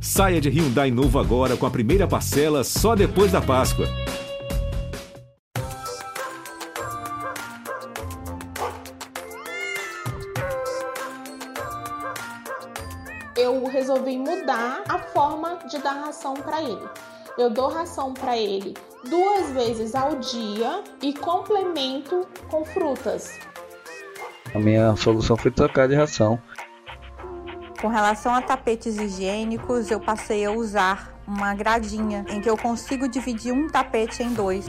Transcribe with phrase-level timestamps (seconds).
[0.00, 3.86] Saia de Hyundai novo agora com a primeira parcela só depois da Páscoa.
[13.36, 16.88] Eu resolvi mudar a forma de dar ração para ele.
[17.38, 18.74] Eu dou ração para ele
[19.08, 23.38] duas vezes ao dia e complemento com frutas.
[24.54, 26.40] A minha solução foi trocar de ração.
[27.80, 33.06] Com relação a tapetes higiênicos, eu passei a usar uma gradinha em que eu consigo
[33.06, 34.66] dividir um tapete em dois.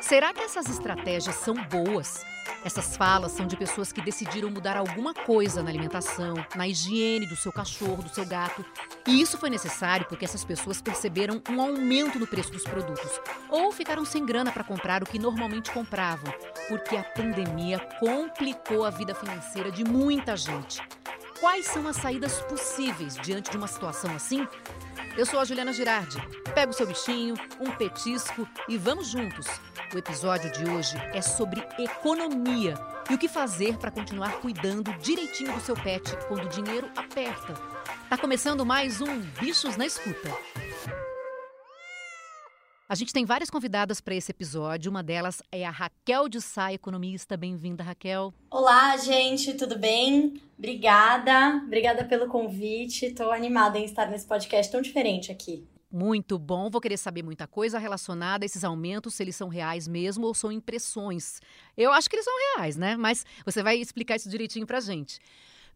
[0.00, 2.24] Será que essas estratégias são boas?
[2.64, 7.36] Essas falas são de pessoas que decidiram mudar alguma coisa na alimentação, na higiene do
[7.36, 8.64] seu cachorro, do seu gato.
[9.06, 13.72] E isso foi necessário porque essas pessoas perceberam um aumento no preço dos produtos ou
[13.72, 16.32] ficaram sem grana para comprar o que normalmente compravam,
[16.68, 20.80] porque a pandemia complicou a vida financeira de muita gente.
[21.40, 24.46] Quais são as saídas possíveis diante de uma situação assim?
[25.16, 26.16] Eu sou a Juliana Girardi.
[26.54, 29.46] Pega o seu bichinho, um petisco e vamos juntos.
[29.94, 32.74] O episódio de hoje é sobre economia
[33.10, 37.54] e o que fazer para continuar cuidando direitinho do seu pet quando o dinheiro aperta.
[38.08, 40.30] Tá começando mais um Bichos na Escuta.
[42.88, 44.92] A gente tem várias convidadas para esse episódio.
[44.92, 47.36] Uma delas é a Raquel de Sá, economista.
[47.36, 48.32] Bem-vinda, Raquel.
[48.48, 50.40] Olá, gente, tudo bem?
[50.56, 53.06] Obrigada, obrigada pelo convite.
[53.06, 55.66] Estou animada em estar nesse podcast tão diferente aqui.
[55.90, 56.70] Muito bom.
[56.70, 60.32] Vou querer saber muita coisa relacionada a esses aumentos, se eles são reais mesmo ou
[60.32, 61.40] são impressões.
[61.76, 62.96] Eu acho que eles são reais, né?
[62.96, 65.18] Mas você vai explicar isso direitinho pra gente.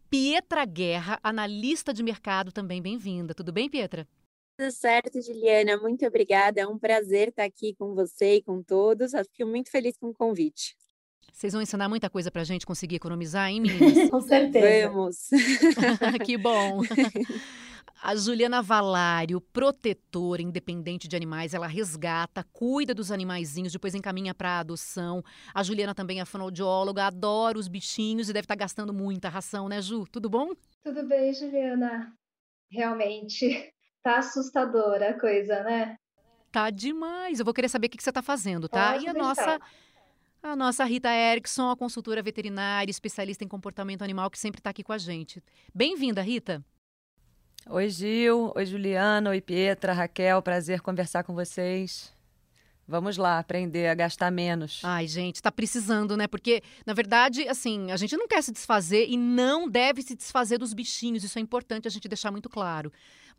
[0.09, 3.33] Pietra Guerra, analista de mercado, também bem-vinda.
[3.33, 4.07] Tudo bem, Pietra?
[4.61, 5.75] Tudo certo, Juliana.
[5.77, 6.61] Muito obrigada.
[6.61, 9.11] É um prazer estar aqui com você e com todos.
[9.35, 10.77] Fico muito feliz com o convite.
[11.33, 13.81] Vocês vão ensinar muita coisa para a gente conseguir economizar, hein, meninas?
[14.11, 14.87] com certeza.
[14.87, 15.29] Vamos.
[16.23, 16.81] que bom.
[18.03, 24.59] A Juliana Valário, protetora independente de animais, ela resgata, cuida dos animaizinhos, depois encaminha para
[24.59, 25.23] adoção.
[25.55, 29.67] A Juliana também é fonoaudióloga, adora os bichinhos e deve estar tá gastando muita ração,
[29.67, 30.05] né, Ju?
[30.11, 30.51] Tudo bom?
[30.83, 32.13] Tudo bem, Juliana.
[32.69, 35.97] Realmente, Tá assustadora a coisa, né?
[36.51, 37.39] Tá demais.
[37.39, 38.93] Eu vou querer saber o que você está fazendo, tá?
[38.93, 39.27] Pode e a deixar.
[39.27, 39.59] nossa
[40.43, 44.83] a nossa Rita Erickson, a consultora veterinária, especialista em comportamento animal, que sempre está aqui
[44.83, 45.41] com a gente.
[45.73, 46.65] Bem-vinda, Rita.
[47.69, 48.51] Oi, Gil.
[48.55, 49.29] Oi, Juliana.
[49.29, 50.41] Oi, Pietra, Raquel.
[50.41, 52.11] Prazer conversar com vocês.
[52.87, 54.81] Vamos lá, aprender a gastar menos.
[54.83, 56.27] Ai, gente, tá precisando, né?
[56.27, 60.57] Porque, na verdade, assim, a gente não quer se desfazer e não deve se desfazer
[60.57, 61.23] dos bichinhos.
[61.23, 62.91] Isso é importante a gente deixar muito claro.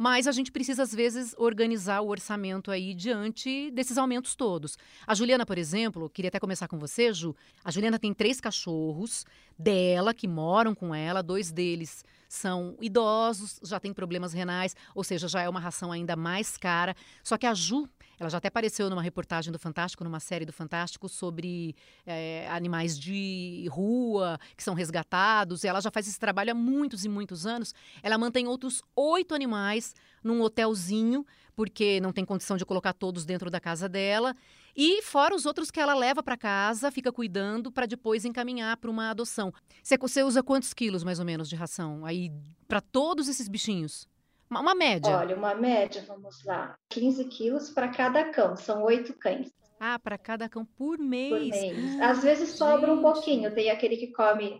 [0.02, 4.76] Mas a gente precisa, às vezes, organizar o orçamento aí diante desses aumentos todos.
[5.06, 7.36] A Juliana, por exemplo, queria até começar com você, Ju.
[7.64, 9.24] A Juliana tem três cachorros
[9.56, 15.28] dela que moram com ela, dois deles são idosos, já têm problemas renais, ou seja,
[15.28, 16.96] já é uma ração ainda mais cara.
[17.22, 17.86] Só que a Ju,
[18.18, 21.76] ela já até apareceu numa reportagem do Fantástico, numa série do Fantástico, sobre
[22.06, 25.62] é, animais de rua que são resgatados.
[25.62, 27.74] Ela já faz esse trabalho há muitos e muitos anos.
[28.02, 29.91] Ela mantém outros oito animais
[30.22, 34.34] num hotelzinho, porque não tem condição de colocar todos dentro da casa dela.
[34.76, 38.90] E fora os outros que ela leva para casa, fica cuidando para depois encaminhar para
[38.90, 39.52] uma adoção.
[39.82, 42.30] Você, você usa quantos quilos mais ou menos de ração aí
[42.66, 44.08] para todos esses bichinhos?
[44.48, 45.16] Uma, uma média.
[45.16, 50.16] Olha, uma média, vamos lá, 15 quilos para cada cão, são oito cães Ah, para
[50.18, 51.30] cada cão por mês.
[51.30, 52.00] por mês.
[52.00, 53.02] Às vezes sobra um gente.
[53.02, 54.56] pouquinho, tem aquele que come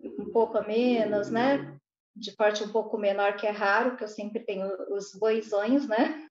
[0.00, 1.76] um pouco a menos, né?
[2.20, 6.26] De porte um pouco menor, que é raro, que eu sempre tenho os boizões, né?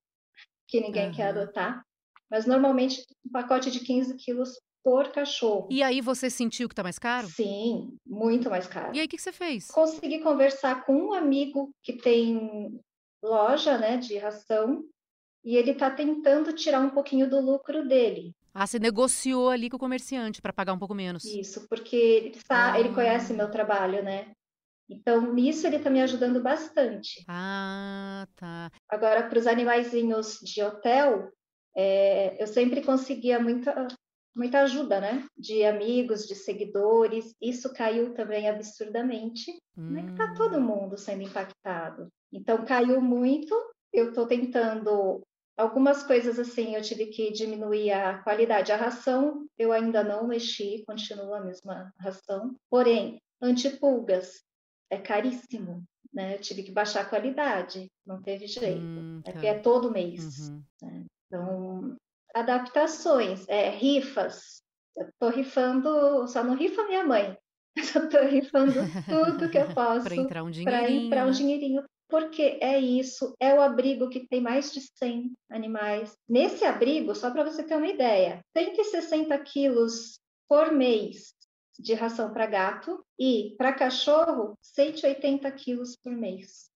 [0.67, 1.41] Que ninguém quer Aham.
[1.41, 1.83] adotar.
[2.29, 5.67] Mas normalmente um pacote de 15 quilos por cachorro.
[5.71, 7.27] E aí você sentiu que tá mais caro?
[7.27, 8.95] Sim, muito mais caro.
[8.95, 9.67] E aí o que, que você fez?
[9.69, 12.79] consegui conversar com um amigo que tem
[13.23, 14.85] loja, né, de ração,
[15.43, 18.31] e ele está tentando tirar um pouquinho do lucro dele.
[18.53, 21.23] Ah, você negociou ali com o comerciante para pagar um pouco menos.
[21.25, 22.79] Isso, porque ele, sa- Ah.
[22.79, 24.31] ele conhece meu trabalho, né?
[24.89, 27.23] Então, nisso ele está me ajudando bastante.
[27.27, 28.71] Ah, tá.
[28.89, 31.29] Agora, para os animaizinhos de hotel,
[31.75, 33.87] é, eu sempre conseguia muita,
[34.35, 35.25] muita ajuda, né?
[35.37, 37.33] De amigos, de seguidores.
[37.41, 39.51] Isso caiu também absurdamente.
[39.75, 40.61] Como é que tá todo Hum.
[40.61, 42.07] mundo sendo impactado?
[42.33, 43.55] Então caiu muito.
[43.93, 45.21] Eu estou tentando
[45.57, 46.75] algumas coisas assim.
[46.75, 48.71] Eu tive que diminuir a qualidade.
[48.71, 52.55] A ração eu ainda não mexi, continua a mesma ração.
[52.69, 54.41] Porém, antipulgas
[54.89, 55.83] é caríssimo,
[56.13, 56.35] né?
[56.35, 57.89] Eu tive que baixar a qualidade.
[58.05, 58.79] Não teve jeito.
[58.81, 59.39] Hum, É tá.
[59.39, 60.49] que é todo mês.
[60.49, 61.05] Uhum.
[61.27, 61.95] Então,
[62.33, 64.61] adaptações, é, rifas.
[64.97, 67.37] Eu tô rifando, só não rifa minha mãe.
[67.95, 68.73] Eu tô rifando
[69.05, 71.07] tudo que eu posso Para entrar um para dinheirinho.
[71.07, 71.31] um né?
[71.31, 76.17] dinheirinho porque é isso, é o abrigo que tem mais de 100 animais.
[76.27, 80.19] Nesse abrigo, só para você ter uma ideia, 160 quilos
[80.49, 81.35] por mês
[81.79, 86.69] de ração para gato e para cachorro 180 quilos por mês.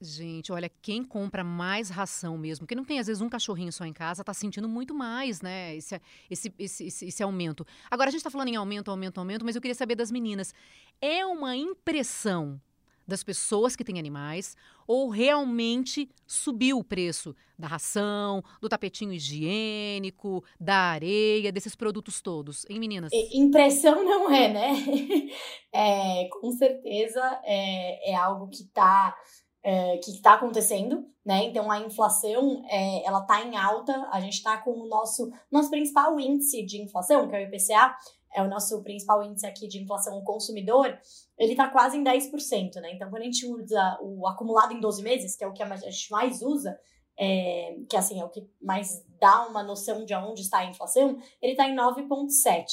[0.00, 3.84] Gente, olha, quem compra mais ração mesmo, porque não tem às vezes um cachorrinho só
[3.84, 5.74] em casa, tá sentindo muito mais, né?
[5.74, 6.00] Esse,
[6.30, 7.66] esse, esse, esse, esse aumento.
[7.90, 10.54] Agora, a gente está falando em aumento, aumento, aumento, mas eu queria saber das meninas.
[11.00, 12.60] É uma impressão
[13.08, 14.54] das pessoas que têm animais
[14.86, 22.66] ou realmente subiu o preço da ração, do tapetinho higiênico, da areia, desses produtos todos,
[22.68, 23.10] hein, meninas?
[23.32, 24.72] Impressão não é, né?
[25.70, 29.14] É, com certeza é, é algo que está
[29.62, 31.44] é, que está acontecendo, né?
[31.44, 34.08] Então a inflação é, ela está em alta.
[34.10, 37.94] A gente está com o nosso nosso principal índice de inflação, que é o IPCA,
[38.34, 40.98] é o nosso principal índice aqui de inflação consumidor,
[41.38, 42.92] ele está quase em 10%, né?
[42.92, 45.76] Então quando a gente usa o acumulado em 12 meses, que é o que a
[45.76, 46.78] gente mais usa,
[47.18, 51.18] é, que assim é o que mais dá uma noção de onde está a inflação,
[51.42, 52.64] ele está em 9,7%.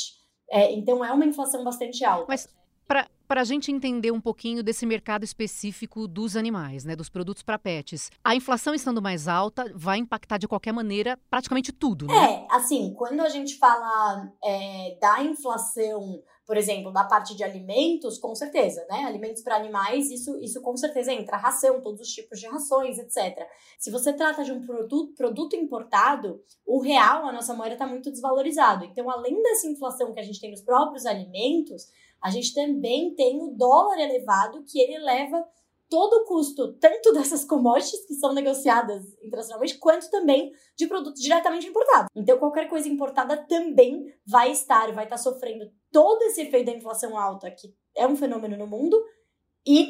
[0.50, 2.26] É, então é uma inflação bastante alta.
[2.28, 2.48] Mas
[3.28, 8.12] a gente entender um pouquinho desse mercado específico dos animais, né, dos produtos para pets.
[8.24, 12.14] A inflação estando mais alta vai impactar de qualquer maneira praticamente tudo, né?
[12.16, 18.20] É, assim, quando a gente fala é, da inflação, por exemplo, da parte de alimentos,
[18.20, 19.06] com certeza, né?
[19.06, 21.38] Alimentos para animais, isso, isso com certeza entra.
[21.38, 23.48] Ração, todos os tipos de rações, etc.
[23.80, 28.12] Se você trata de um produto, produto importado, o real, a nossa moeda, está muito
[28.12, 28.86] desvalorizado.
[28.86, 31.90] Então, além dessa inflação que a gente tem nos próprios alimentos,
[32.26, 35.46] a gente também tem o dólar elevado, que ele leva
[35.88, 41.68] todo o custo, tanto dessas commodities que são negociadas internacionalmente, quanto também de produtos diretamente
[41.68, 42.10] importados.
[42.16, 47.16] Então, qualquer coisa importada também vai estar, vai estar sofrendo todo esse efeito da inflação
[47.16, 49.00] alta, que é um fenômeno no mundo,
[49.64, 49.88] e,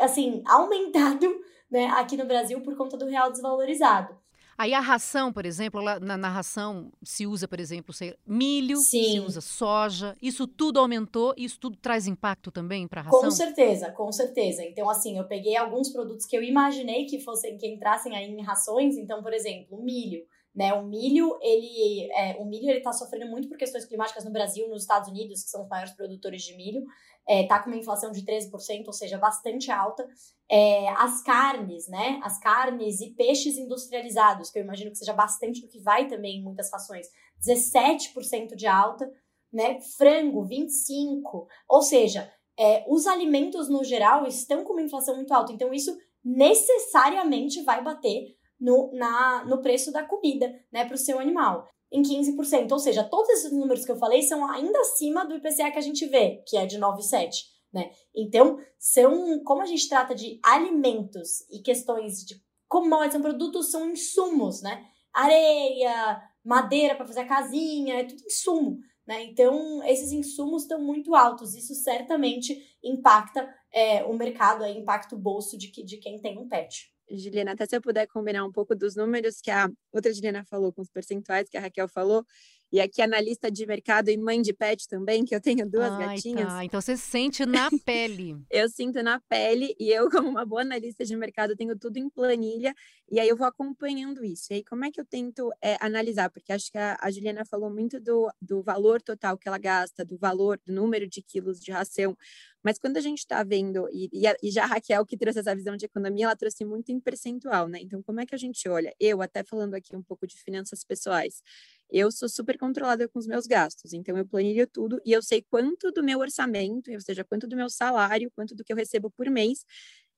[0.00, 1.38] assim, aumentado
[1.70, 4.18] né, aqui no Brasil por conta do real desvalorizado.
[4.56, 9.04] Aí a ração, por exemplo, na, na ração se usa, por exemplo, sei, milho, Sim.
[9.04, 10.16] se usa soja.
[10.22, 13.20] Isso tudo aumentou e isso tudo traz impacto também para a ração?
[13.20, 14.62] Com certeza, com certeza.
[14.64, 18.42] Então, assim, eu peguei alguns produtos que eu imaginei que fossem que entrassem aí em
[18.42, 18.96] rações.
[18.96, 20.24] Então, por exemplo, milho.
[20.54, 24.30] Né, o milho, ele, é, o milho ele está sofrendo muito por questões climáticas no
[24.30, 26.84] Brasil, nos Estados Unidos, que são os maiores produtores de milho
[27.26, 30.06] é, tá com uma inflação de 13%, ou seja, bastante alta.
[30.50, 32.20] É, as carnes, né?
[32.22, 36.38] As carnes e peixes industrializados, que eu imagino que seja bastante do que vai também
[36.38, 37.06] em muitas fações,
[37.40, 39.10] 17% de alta,
[39.52, 39.80] né?
[39.96, 41.46] Frango, 25%.
[41.68, 45.52] Ou seja, é, os alimentos no geral estão com uma inflação muito alta.
[45.52, 51.18] Então, isso necessariamente vai bater no, na, no preço da comida, né, para o seu
[51.18, 52.72] animal em 15%.
[52.72, 55.82] Ou seja, todos esses números que eu falei são ainda acima do IPCA que a
[55.82, 57.30] gente vê, que é de 9,7%.
[57.72, 57.90] Né?
[58.14, 63.90] Então, são, como a gente trata de alimentos e questões de commodities, são produtos, são
[63.90, 64.84] insumos, né?
[65.12, 68.78] Areia, madeira para fazer a casinha, é tudo insumo.
[69.04, 69.24] Né?
[69.24, 71.54] Então, esses insumos estão muito altos.
[71.54, 76.48] Isso certamente impacta é, o mercado, aí, impacta o bolso de, de quem tem um
[76.48, 76.93] pet.
[77.10, 80.72] Juliana, até se eu puder combinar um pouco dos números que a outra Juliana falou,
[80.72, 82.24] com os percentuais que a Raquel falou,
[82.72, 86.06] e aqui analista de mercado e mãe de pet também, que eu tenho duas Ai,
[86.16, 86.48] gatinhas.
[86.48, 86.64] Tá.
[86.64, 88.36] Então você sente na pele.
[88.50, 92.10] eu sinto na pele e eu, como uma boa analista de mercado, tenho tudo em
[92.10, 92.74] planilha
[93.08, 94.46] e aí eu vou acompanhando isso.
[94.50, 96.30] E aí, como é que eu tento é, analisar?
[96.30, 100.04] Porque acho que a, a, Juliana falou muito do, do valor total que ela gasta,
[100.04, 102.16] do valor, do número de quilos de ração.
[102.64, 105.40] Mas quando a gente está vendo, e, e, a, e, já a Raquel, que trouxe
[105.40, 107.78] essa visão de economia, ela trouxe muito em percentual, né?
[107.82, 108.94] Então, como é que a gente olha?
[108.98, 111.42] Eu, até falando aqui um pouco de finanças pessoais,
[111.90, 115.42] eu sou super controlada com os meus gastos, então eu planilho tudo e eu sei
[115.42, 119.10] quanto do meu orçamento, ou seja, quanto do meu salário, quanto do que eu recebo
[119.10, 119.64] por mês,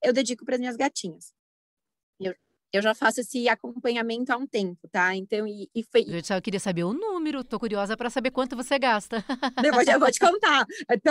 [0.03, 1.33] eu dedico para as minhas gatinhas.
[2.21, 2.35] Eu,
[2.73, 5.15] eu já faço esse acompanhamento há um tempo, tá?
[5.15, 6.05] Então, e, e foi.
[6.09, 9.25] Eu queria saber o número, tô curiosa para saber quanto você gasta.
[9.63, 10.67] Depois eu vou te contar.
[10.89, 11.11] Eu tô,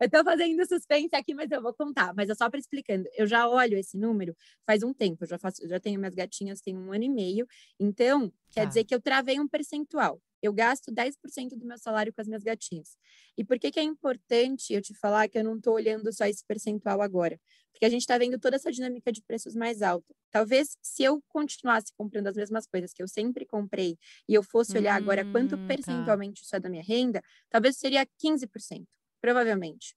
[0.00, 2.14] eu tô fazendo suspense aqui, mas eu vou contar.
[2.14, 3.08] Mas é só para explicando.
[3.16, 4.34] Eu já olho esse número
[4.66, 7.46] faz um tempo, eu já faço, já tenho minhas gatinhas tem um ano e meio.
[7.78, 8.64] Então, quer ah.
[8.64, 12.42] dizer que eu travei um percentual eu gasto 10% do meu salário com as minhas
[12.42, 12.96] gatinhas.
[13.38, 16.26] E por que, que é importante eu te falar que eu não estou olhando só
[16.26, 17.40] esse percentual agora?
[17.72, 20.12] Porque a gente está vendo toda essa dinâmica de preços mais alta.
[20.30, 23.96] Talvez se eu continuasse comprando as mesmas coisas que eu sempre comprei
[24.28, 25.74] e eu fosse olhar hum, agora quanto hum, tá.
[25.74, 26.44] percentualmente tá.
[26.44, 28.84] isso é da minha renda, talvez seria 15%,
[29.20, 29.94] provavelmente.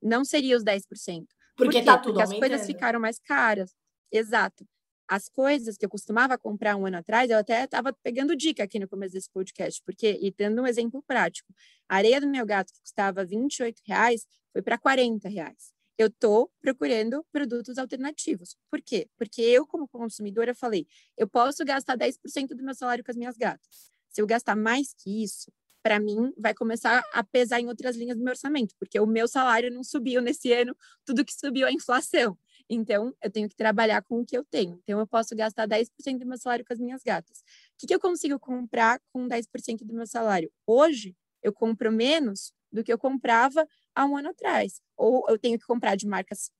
[0.00, 1.26] Não seria os 10%.
[1.56, 2.22] Porque Por tá tudo Porque aumentando.
[2.22, 3.74] as coisas ficaram mais caras.
[4.10, 4.64] Exato
[5.12, 8.78] as coisas que eu costumava comprar um ano atrás, eu até estava pegando dica aqui
[8.78, 11.52] no começo desse podcast, porque, e dando um exemplo prático,
[11.86, 15.74] a areia do meu gato, que custava 28 reais, foi para 40 reais.
[15.98, 18.56] eu estou procurando produtos alternativos.
[18.70, 19.06] Por quê?
[19.18, 20.86] Porque eu, como consumidora, falei,
[21.18, 23.90] eu posso gastar 10% do meu salário com as minhas gatas.
[24.08, 25.52] Se eu gastar mais que isso,
[25.82, 29.28] para mim, vai começar a pesar em outras linhas do meu orçamento, porque o meu
[29.28, 32.38] salário não subiu nesse ano, tudo que subiu é a inflação.
[32.68, 34.78] Então, eu tenho que trabalhar com o que eu tenho.
[34.82, 37.38] Então, eu posso gastar 10% do meu salário com as minhas gatas.
[37.38, 37.42] O
[37.78, 40.50] que, que eu consigo comprar com 10% do meu salário?
[40.66, 44.80] Hoje, eu compro menos do que eu comprava há um ano atrás.
[44.96, 46.50] Ou eu tenho que comprar de marcas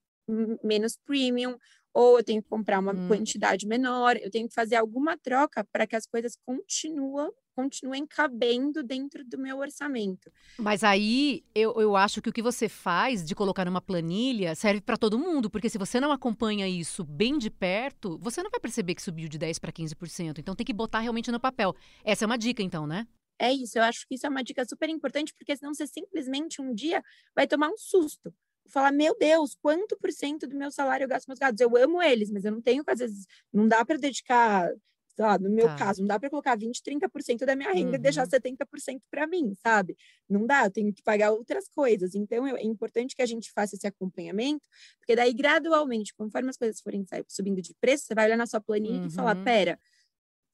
[0.63, 1.57] menos premium,
[1.95, 3.09] ou eu tenho que comprar uma hum.
[3.09, 8.83] quantidade menor, eu tenho que fazer alguma troca para que as coisas continuem, continuem cabendo
[8.83, 10.33] dentro do meu orçamento.
[10.59, 14.81] Mas aí eu, eu acho que o que você faz de colocar numa planilha serve
[14.81, 18.61] para todo mundo, porque se você não acompanha isso bem de perto, você não vai
[18.61, 20.39] perceber que subiu de 10 para 15%.
[20.39, 21.75] Então tem que botar realmente no papel.
[22.03, 23.07] Essa é uma dica, então, né?
[23.39, 26.63] É isso, eu acho que isso é uma dica super importante, porque senão você simplesmente
[26.63, 27.03] um dia
[27.35, 28.33] vai tomar um susto
[28.69, 31.61] falar, meu Deus, quanto por cento do meu salário eu gasto com meus gatos?
[31.61, 34.71] Eu amo eles, mas eu não tenho, às vezes, não dá para dedicar,
[35.15, 35.77] sei lá, no meu tá.
[35.77, 37.95] caso, não dá para colocar 20, 30% da minha renda uhum.
[37.95, 39.01] e deixar 70% uhum.
[39.11, 39.97] para mim, sabe?
[40.29, 42.15] Não dá, eu tenho que pagar outras coisas.
[42.15, 44.67] Então, é importante que a gente faça esse acompanhamento,
[44.99, 48.61] porque daí, gradualmente, conforme as coisas forem subindo de preço, você vai olhar na sua
[48.61, 49.07] planilha uhum.
[49.07, 49.45] e falar, uhum.
[49.45, 49.79] pera,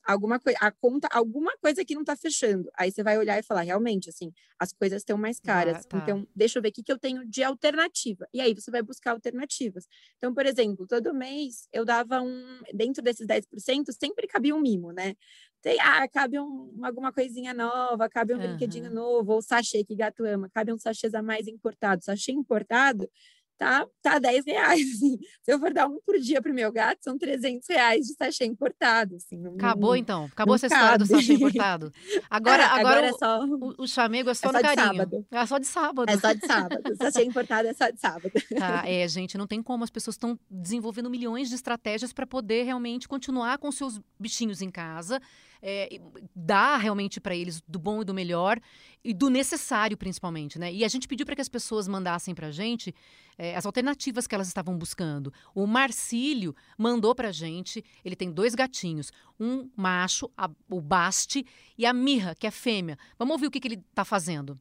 [0.08, 2.70] alguma coisa, a conta, alguma coisa que não está fechando.
[2.78, 5.84] Aí você vai olhar e falar, realmente, assim, as coisas estão mais caras.
[5.84, 5.98] Ah, tá.
[5.98, 8.26] Então, deixa eu ver o que, que eu tenho de alternativa.
[8.32, 9.86] E aí você vai buscar alternativas.
[10.16, 14.92] Então, por exemplo, todo mês eu dava um, dentro desses 10%, sempre cabia um mimo,
[14.92, 15.14] né?
[15.60, 18.42] Tem, ah, cabe um, alguma coisinha nova, cabe um uhum.
[18.48, 22.02] brinquedinho novo, ou sachê que gato ama, cabe um sachê a mais importado.
[22.02, 23.10] Sachê importado,
[23.58, 24.80] tá, tá 10 reais.
[24.94, 25.18] Assim.
[25.42, 28.44] Se eu for dar um por dia pro meu gato, são 300 reais de sachê
[28.44, 29.16] importado.
[29.16, 30.26] Assim, não, Acabou, então.
[30.26, 30.80] Acabou essa cabe.
[30.80, 31.92] história do sachê importado.
[32.30, 33.44] Agora, ah, agora, agora é só...
[33.44, 34.86] o, o chamego é só, é só no carinho.
[34.86, 35.26] Sábado.
[35.30, 36.10] É só de sábado.
[36.10, 36.82] É só de sábado.
[36.90, 38.30] O sachê importado é só de sábado.
[38.56, 39.84] Tá, é, gente, não tem como.
[39.84, 44.70] As pessoas estão desenvolvendo milhões de estratégias para poder realmente continuar com seus bichinhos em
[44.70, 45.20] casa
[45.62, 46.00] é,
[46.34, 48.58] dar realmente para eles do bom e do melhor
[49.04, 50.72] e do necessário, principalmente, né?
[50.72, 52.94] E a gente pediu para que as pessoas mandassem para a gente
[53.38, 55.32] é, as alternativas que elas estavam buscando.
[55.54, 61.46] O Marcílio mandou para a gente, ele tem dois gatinhos, um macho, a, o Baste,
[61.76, 62.98] e a Mirra, que é fêmea.
[63.18, 64.58] Vamos ouvir o que, que ele está fazendo.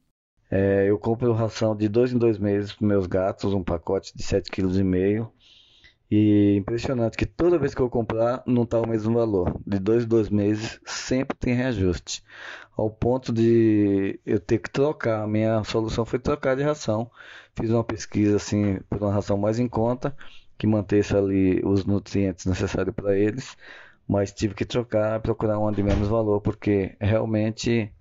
[0.50, 4.22] É, eu compro ração de dois em dois meses para meus gatos, um pacote de
[4.22, 5.30] 7,5 kg.
[6.10, 9.60] E impressionante que toda vez que eu comprar não está o mesmo valor.
[9.66, 12.24] De dois em dois meses sempre tem reajuste.
[12.76, 15.22] Ao ponto de eu ter que trocar.
[15.22, 17.10] A minha solução foi trocar de ração.
[17.54, 20.16] Fiz uma pesquisa assim por uma ração mais em conta,
[20.56, 23.56] que mantesse ali os nutrientes necessários para eles.
[24.08, 27.92] Mas tive que trocar, procurar uma de menos valor, porque realmente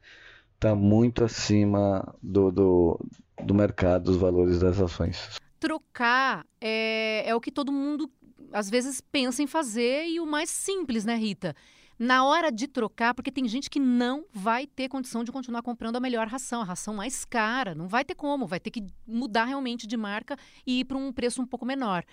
[0.56, 3.06] está muito acima do, do,
[3.44, 8.12] do mercado, dos valores das ações trocar é, é o que todo mundo
[8.52, 11.56] às vezes pensa em fazer e o mais simples, né, Rita?
[12.00, 15.96] Na hora de trocar, porque tem gente que não vai ter condição de continuar comprando
[15.96, 19.46] a melhor ração, a ração mais cara, não vai ter como, vai ter que mudar
[19.46, 22.04] realmente de marca e ir para um preço um pouco menor.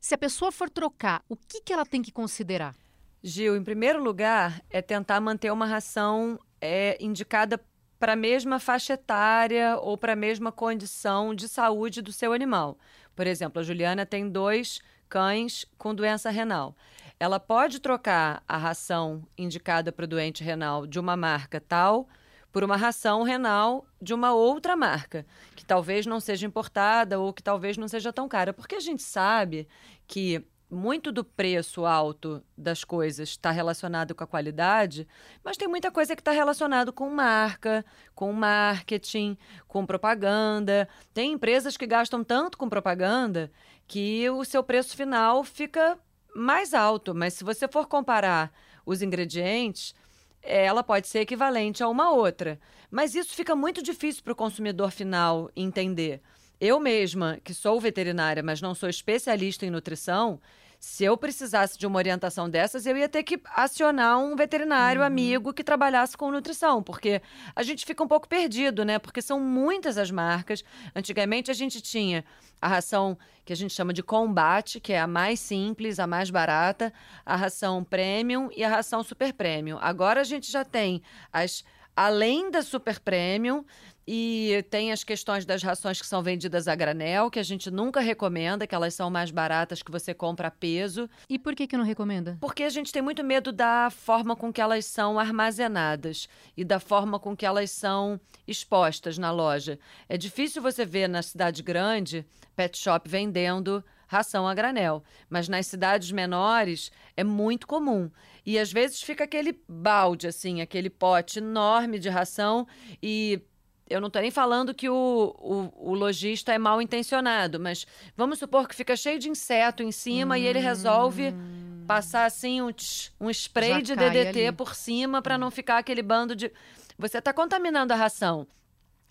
[0.00, 2.74] Se a pessoa for trocar, o que, que ela tem que considerar?
[3.22, 7.60] Gil, em primeiro lugar, é tentar manter uma ração é, indicada
[7.98, 12.78] para a mesma faixa etária ou para a mesma condição de saúde do seu animal.
[13.14, 16.76] Por exemplo, a Juliana tem dois cães com doença renal.
[17.18, 22.06] Ela pode trocar a ração indicada para o doente renal de uma marca tal
[22.52, 27.42] por uma ração renal de uma outra marca, que talvez não seja importada ou que
[27.42, 29.68] talvez não seja tão cara, porque a gente sabe
[30.06, 35.06] que muito do preço alto das coisas está relacionado com a qualidade,
[35.44, 40.88] mas tem muita coisa que está relacionado com marca, com marketing, com propaganda.
[41.14, 43.50] Tem empresas que gastam tanto com propaganda
[43.86, 45.98] que o seu preço final fica
[46.34, 47.14] mais alto.
[47.14, 48.52] Mas se você for comparar
[48.84, 49.94] os ingredientes,
[50.42, 52.58] ela pode ser equivalente a uma outra.
[52.90, 56.20] Mas isso fica muito difícil para o consumidor final entender.
[56.60, 60.40] Eu mesma, que sou veterinária, mas não sou especialista em nutrição,
[60.78, 65.06] se eu precisasse de uma orientação dessas, eu ia ter que acionar um veterinário uhum.
[65.06, 67.20] amigo que trabalhasse com nutrição, porque
[67.54, 68.98] a gente fica um pouco perdido, né?
[68.98, 70.62] Porque são muitas as marcas.
[70.94, 72.24] Antigamente a gente tinha
[72.60, 76.30] a ração que a gente chama de combate, que é a mais simples, a mais
[76.30, 76.92] barata,
[77.24, 79.78] a ração premium e a ração super premium.
[79.80, 81.64] Agora a gente já tem as
[81.96, 83.64] além da super premium,
[84.06, 88.00] e tem as questões das rações que são vendidas a granel, que a gente nunca
[88.00, 91.10] recomenda, que elas são mais baratas que você compra a peso.
[91.28, 92.38] E por que, que não recomenda?
[92.40, 96.78] Porque a gente tem muito medo da forma com que elas são armazenadas e da
[96.78, 99.76] forma com que elas são expostas na loja.
[100.08, 102.24] É difícil você ver na cidade grande
[102.54, 108.10] pet shop vendendo ração a granel, mas nas cidades menores é muito comum.
[108.44, 112.66] E às vezes fica aquele balde assim, aquele pote enorme de ração
[113.02, 113.42] e
[113.88, 117.86] eu não estou nem falando que o, o, o, lojista é mal intencionado, mas
[118.16, 120.38] vamos supor que fica cheio de inseto em cima hum.
[120.38, 121.84] e ele resolve hum.
[121.86, 124.56] passar assim um, tch, um spray Já de DDT ali.
[124.56, 125.38] por cima para hum.
[125.38, 126.50] não ficar aquele bando de.
[126.98, 128.46] Você está contaminando a ração.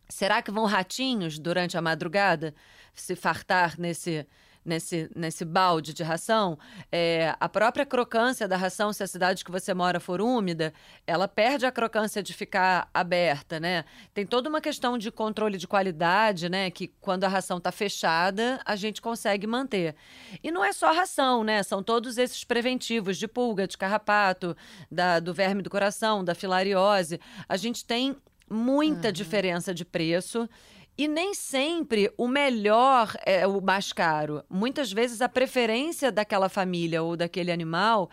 [0.10, 2.54] Será que vão ratinhos durante a madrugada
[2.94, 4.28] se fartar nesse
[4.66, 6.58] nesse, nesse balde de ração,
[6.92, 10.74] é, a própria crocância da ração, se a cidade que você mora for úmida,
[11.06, 13.86] ela perde a crocância de ficar aberta, né?
[14.14, 16.72] Tem toda uma questão de controle de qualidade, né?
[16.72, 19.96] Que quando a ração está fechada, a gente consegue manter.
[20.44, 21.62] E não é só a ração, né?
[21.62, 24.58] São todos esses preventivos de pulga, de carrapato,
[24.92, 27.20] da, do verme do coração, da filariose.
[27.48, 28.16] A gente tem
[28.50, 29.14] muita uhum.
[29.14, 30.50] diferença de preço
[30.98, 34.44] e nem sempre o melhor é o mais caro.
[34.50, 38.10] Muitas vezes a preferência daquela família ou daquele animal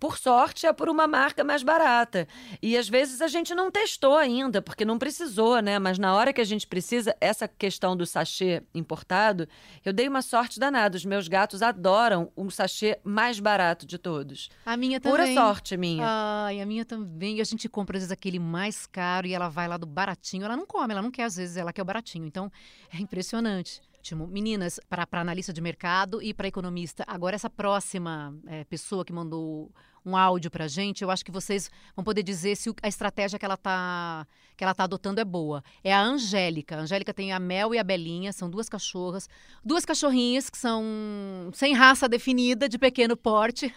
[0.00, 2.26] por sorte, é por uma marca mais barata.
[2.62, 5.78] E às vezes a gente não testou ainda, porque não precisou, né?
[5.78, 9.46] Mas na hora que a gente precisa, essa questão do sachê importado,
[9.84, 10.96] eu dei uma sorte danada.
[10.96, 14.48] Os meus gatos adoram o sachê mais barato de todos.
[14.64, 15.34] A minha também.
[15.34, 16.04] Pura sorte minha.
[16.06, 17.36] Ai, a minha também.
[17.36, 20.46] E a gente compra às vezes aquele mais caro e ela vai lá do baratinho.
[20.46, 22.24] Ela não come, ela não quer às vezes, ela quer o baratinho.
[22.24, 22.50] Então,
[22.90, 23.82] é impressionante.
[24.28, 29.70] Meninas, para analista de mercado e para economista, agora essa próxima é, pessoa que mandou
[30.04, 33.38] um áudio para a gente, eu acho que vocês vão poder dizer se a estratégia
[33.38, 34.26] que ela está
[34.56, 35.64] que ela tá adotando é boa.
[35.82, 36.76] É a Angélica.
[36.76, 39.28] A Angélica tem a Mel e a Belinha, são duas cachorras,
[39.64, 43.72] duas cachorrinhas que são sem raça definida, de pequeno porte.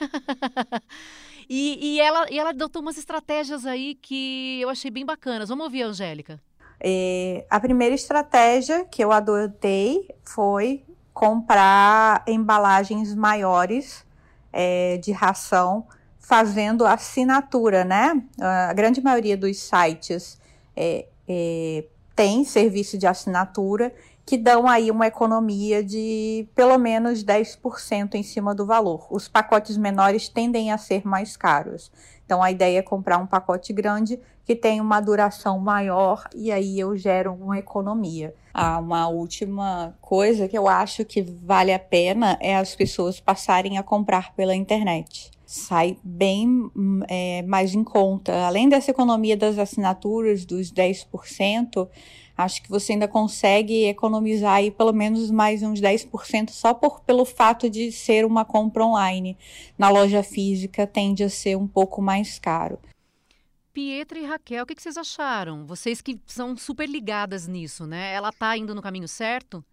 [1.49, 5.47] e, e, ela, e ela adotou umas estratégias aí que eu achei bem bacanas.
[5.47, 6.41] Vamos ouvir a Angélica.
[6.85, 14.05] É, a primeira estratégia que eu adotei foi comprar embalagens maiores
[14.51, 15.87] é, de ração
[16.19, 18.21] fazendo assinatura, né?
[18.39, 20.37] A grande maioria dos sites
[20.75, 23.93] é, é, tem serviço de assinatura
[24.25, 29.05] que dão aí uma economia de pelo menos 10% em cima do valor.
[29.09, 31.91] Os pacotes menores tendem a ser mais caros.
[32.25, 36.79] Então a ideia é comprar um pacote grande que tem uma duração maior e aí
[36.79, 38.33] eu gero uma economia.
[38.53, 43.77] Ah, uma última coisa que eu acho que vale a pena é as pessoas passarem
[43.77, 46.71] a comprar pela internet sai bem
[47.07, 48.33] é, mais em conta.
[48.47, 51.87] Além dessa economia das assinaturas, dos 10%,
[52.37, 57.25] acho que você ainda consegue economizar aí pelo menos mais uns 10% só por, pelo
[57.25, 59.37] fato de ser uma compra online.
[59.77, 62.79] Na loja física tende a ser um pouco mais caro.
[63.73, 65.65] Pietra e Raquel, o que, vocês acharam?
[65.65, 68.13] Vocês que são super ligadas nisso, né?
[68.13, 69.65] Ela tá indo no caminho certo?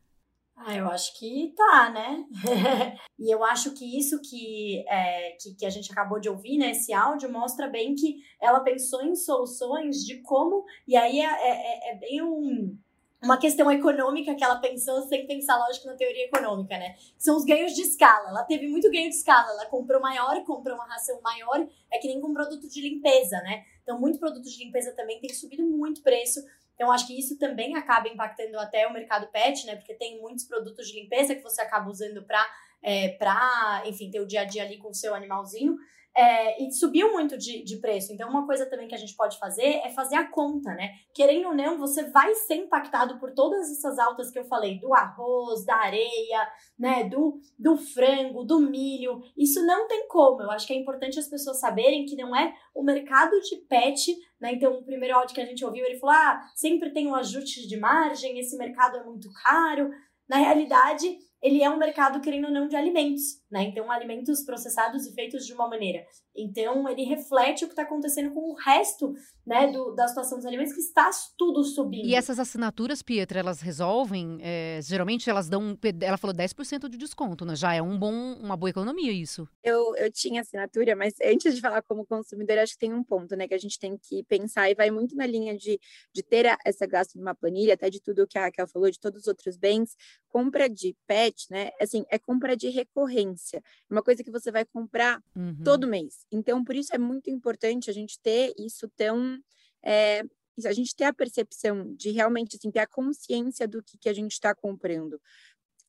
[0.62, 2.26] Ah, eu acho que tá, né?
[3.18, 6.72] e eu acho que isso que, é, que, que, a gente acabou de ouvir, né?
[6.72, 10.66] Esse áudio mostra bem que ela pensou em soluções de como.
[10.86, 12.76] E aí é, é, é, é bem um,
[13.22, 16.94] uma questão econômica que ela pensou sem pensar, lógico, na teoria econômica, né?
[17.16, 18.28] São os ganhos de escala.
[18.28, 19.50] Ela teve muito ganho de escala.
[19.52, 21.66] Ela comprou maior, comprou uma ração maior.
[21.90, 23.64] É que nem com produto de limpeza, né?
[23.82, 26.40] Então, muito produto de limpeza também tem subido muito preço
[26.80, 29.76] então, acho que isso também acaba impactando até o mercado pet, né?
[29.76, 32.42] Porque tem muitos produtos de limpeza que você acaba usando para,
[32.82, 35.76] é, pra, enfim, ter o dia a dia ali com o seu animalzinho.
[36.16, 38.14] É, e subiu muito de, de preço.
[38.14, 40.94] Então, uma coisa também que a gente pode fazer é fazer a conta, né?
[41.14, 44.94] Querendo ou não, você vai ser impactado por todas essas altas que eu falei, do
[44.94, 47.04] arroz, da areia, né?
[47.04, 49.22] Do, do frango, do milho.
[49.36, 50.40] Isso não tem como.
[50.40, 54.16] Eu acho que é importante as pessoas saberem que não é o mercado de pet,
[54.40, 54.54] né?
[54.54, 57.68] Então, o primeiro áudio que a gente ouviu, ele falou: ah, sempre tem um ajuste
[57.68, 59.90] de margem, esse mercado é muito caro.
[60.28, 61.06] Na realidade,
[61.42, 63.64] ele é um mercado, querendo ou não, de alimentos, né?
[63.64, 66.04] Então, alimentos processados e feitos de uma maneira.
[66.36, 69.12] Então, ele reflete o que está acontecendo com o resto,
[69.46, 72.06] né, do, da situação dos alimentos, que está tudo subindo.
[72.06, 77.44] E essas assinaturas, Pietra, elas resolvem, é, geralmente elas dão, ela falou 10% de desconto,
[77.44, 77.56] né?
[77.56, 79.48] Já é um bom, uma boa economia isso.
[79.62, 83.34] Eu, eu tinha assinatura, mas antes de falar como consumidor, acho que tem um ponto,
[83.36, 85.78] né, que a gente tem que pensar, e vai muito na linha de,
[86.14, 89.00] de ter a, essa gasto numa planilha, até de tudo que a Raquel falou, de
[89.00, 89.96] todos os outros bens,
[90.28, 94.64] compra de pet, né, assim, é compra de recorrência, é uma coisa que você vai
[94.64, 95.62] comprar uhum.
[95.64, 96.26] todo mês.
[96.30, 99.38] Então, por isso é muito importante a gente ter isso tão
[99.82, 100.22] é,
[100.64, 104.12] a gente ter a percepção de realmente assim, ter a consciência do que, que a
[104.12, 105.20] gente está comprando.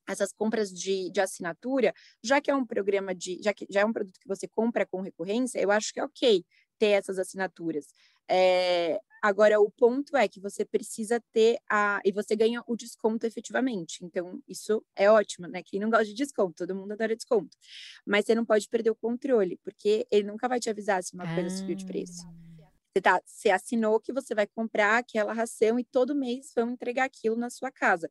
[0.07, 3.85] Essas compras de, de assinatura, já que é um programa de, já que já é
[3.85, 6.43] um produto que você compra com recorrência, eu acho que é ok
[6.79, 7.87] ter essas assinaturas.
[8.27, 11.99] É, agora, o ponto é que você precisa ter a.
[12.05, 14.03] E você ganha o desconto efetivamente.
[14.05, 15.62] Então, isso é ótimo, né?
[15.63, 17.57] Quem não gosta de desconto, todo mundo adora desconto.
[18.05, 21.27] Mas você não pode perder o controle, porque ele nunca vai te avisar se uma
[21.27, 22.25] coisa subiu de preço.
[22.25, 22.71] Ah.
[22.95, 27.05] Você, tá, você assinou que você vai comprar aquela ração e todo mês vão entregar
[27.05, 28.10] aquilo na sua casa,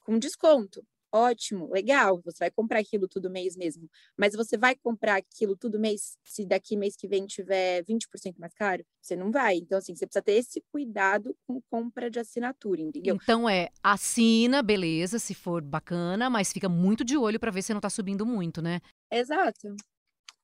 [0.00, 0.86] com desconto.
[1.16, 3.88] Ótimo, legal, você vai comprar aquilo todo mês mesmo.
[4.18, 8.52] Mas você vai comprar aquilo todo mês se daqui mês que vem tiver 20% mais
[8.52, 8.84] caro?
[9.00, 9.58] Você não vai.
[9.58, 13.14] Então, assim, você precisa ter esse cuidado com compra de assinatura, entendeu?
[13.14, 17.72] Então é, assina, beleza, se for bacana, mas fica muito de olho para ver se
[17.72, 18.80] não tá subindo muito, né?
[19.08, 19.76] Exato.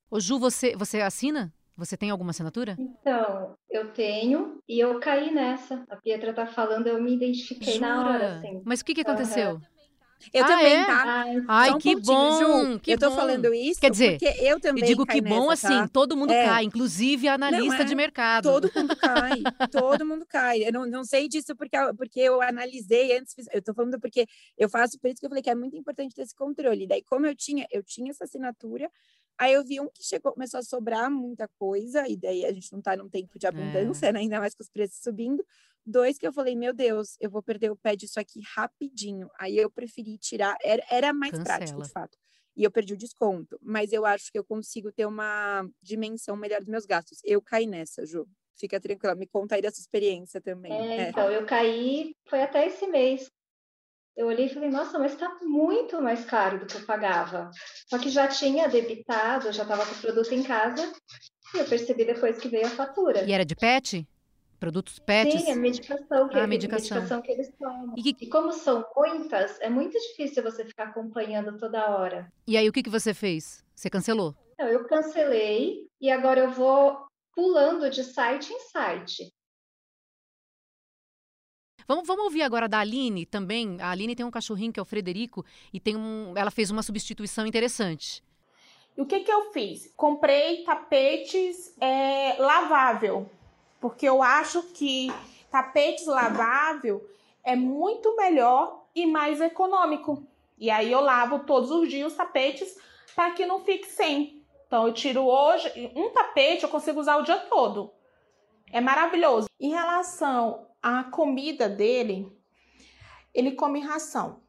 [0.09, 1.53] Ô Ju, você, você assina?
[1.77, 2.77] Você tem alguma assinatura?
[2.79, 5.85] Então, eu tenho e eu caí nessa.
[5.91, 7.89] A Pietra tá falando, eu me identifiquei Jura?
[7.89, 8.63] na hora, assim.
[8.65, 9.55] Mas o que, que aconteceu?
[9.55, 9.80] Uhum.
[10.33, 10.85] Eu ah, também, é?
[10.87, 11.25] tá?
[11.49, 12.81] Ai, um que bom, Ju.
[12.81, 13.17] que eu tô bom.
[13.17, 15.53] falando isso Quer dizer, porque eu também E digo que nessa, bom tá?
[15.53, 16.45] assim, todo mundo é.
[16.45, 18.43] cai, inclusive a analista não, é, de mercado.
[18.45, 20.63] Todo mundo cai, todo mundo cai.
[20.65, 24.69] Eu não, não sei disso porque, porque eu analisei antes, eu tô falando porque eu
[24.69, 26.87] faço por isso que eu falei que é muito importante ter esse controle.
[26.87, 28.91] Daí, como eu tinha, eu tinha essa assinatura,
[29.39, 32.71] aí eu vi um que chegou, começou a sobrar muita coisa, e daí a gente
[32.73, 34.13] não tá num tempo de abundância, É.
[34.13, 34.21] né?
[34.21, 35.45] Ainda mais com os preços subindo.
[35.85, 39.29] Dois que eu falei, meu Deus, eu vou perder o pé disso aqui rapidinho.
[39.39, 41.83] Aí eu preferi tirar, era, era mais prático, Cancela.
[41.85, 42.19] de fato.
[42.57, 43.59] E eu perdi o desconto.
[43.63, 47.19] Mas eu acho que eu consigo ter uma dimensão melhor dos meus gastos.
[47.25, 48.27] Eu caí nessa, Ju.
[48.59, 50.71] Fica tranquila, me conta aí dessa experiência também.
[50.73, 51.09] É, É.
[51.09, 53.31] então, eu caí, foi até esse mês.
[54.17, 57.51] Eu olhei e falei, nossa, mas tá muito mais caro do que eu pagava.
[57.89, 60.93] Só que já tinha debitado, já tava com o produto em casa,
[61.55, 63.25] e eu percebi depois que veio a fatura.
[63.25, 64.07] E era de pet?
[64.61, 65.41] Produtos pets?
[65.43, 66.97] Sim, é medicação que, Ah, ele- medicação.
[66.99, 67.95] medicação que eles tomam.
[67.97, 72.31] E, que- E como são muitas, é muito difícil você ficar acompanhando toda hora.
[72.47, 73.65] e aí o que, que você fez?
[73.75, 74.37] Você cancelou?
[74.53, 79.33] Então, eu cancelei e agora eu vou pulando de site em site.
[81.89, 83.79] Vamos, vamos ouvir agora da Aline também.
[83.81, 85.43] A Aline tem um cachorrinho que é o Frederico
[85.73, 88.23] e tem um, ela fez uma substituição interessante.
[88.97, 89.91] E o que, que eu fiz?
[89.97, 93.29] Comprei tapetes é, lavável,
[93.81, 95.09] porque eu acho que
[95.51, 97.09] tapetes lavável
[97.43, 100.27] é muito melhor e mais econômico.
[100.59, 102.77] E aí eu lavo todos os dias os tapetes
[103.15, 104.45] para que não fique sem.
[104.67, 107.93] Então eu tiro hoje um tapete, eu consigo usar o dia todo.
[108.71, 109.49] É maravilhoso.
[109.59, 112.31] Em relação à comida dele,
[113.35, 114.43] ele come ração.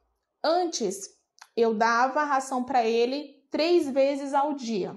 [0.44, 1.18] Antes
[1.56, 4.96] eu dava ração para ele três vezes ao dia,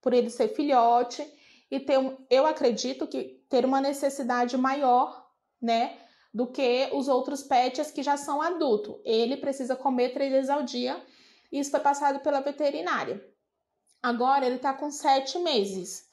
[0.00, 1.26] por ele ser filhote
[1.70, 5.26] e ter, um- eu acredito que ter uma necessidade maior,
[5.60, 5.98] né,
[6.32, 9.00] do que os outros pets que já são adultos.
[9.04, 11.02] Ele precisa comer três vezes ao dia.
[11.50, 13.24] Isso foi passado pela veterinária.
[14.02, 16.06] Agora ele tá com sete meses.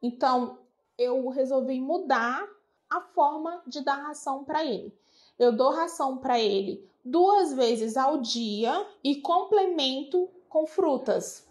[0.00, 0.58] Então
[0.96, 2.46] eu resolvi mudar
[2.88, 4.96] a forma de dar ração para ele.
[5.38, 11.46] Eu dou ração para ele duas vezes ao dia e complemento com frutas,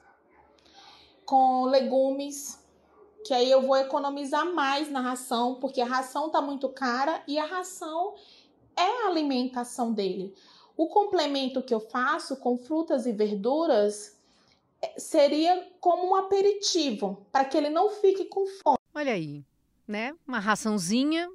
[1.26, 2.60] com legumes,
[3.26, 7.40] que aí eu vou economizar mais na ração, porque a ração tá muito cara e
[7.40, 8.14] a ração
[8.78, 10.32] é a alimentação dele.
[10.78, 14.16] O complemento que eu faço com frutas e verduras
[14.80, 18.78] eh, seria como um aperitivo, para que ele não fique com fome.
[18.94, 19.44] Olha aí,
[19.88, 20.14] né?
[20.28, 21.28] Uma raçãozinha,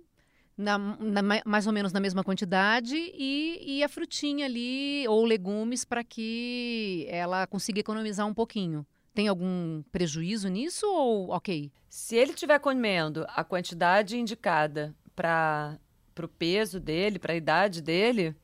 [0.57, 5.24] na- na ma- mais ou menos na mesma quantidade, e, e a frutinha ali, ou
[5.24, 8.87] legumes, para que ela consiga economizar um pouquinho.
[9.20, 11.70] Tem algum prejuízo nisso ou ok?
[11.90, 15.78] Se ele estiver comendo a quantidade indicada para
[16.22, 18.35] o peso dele, para a idade dele,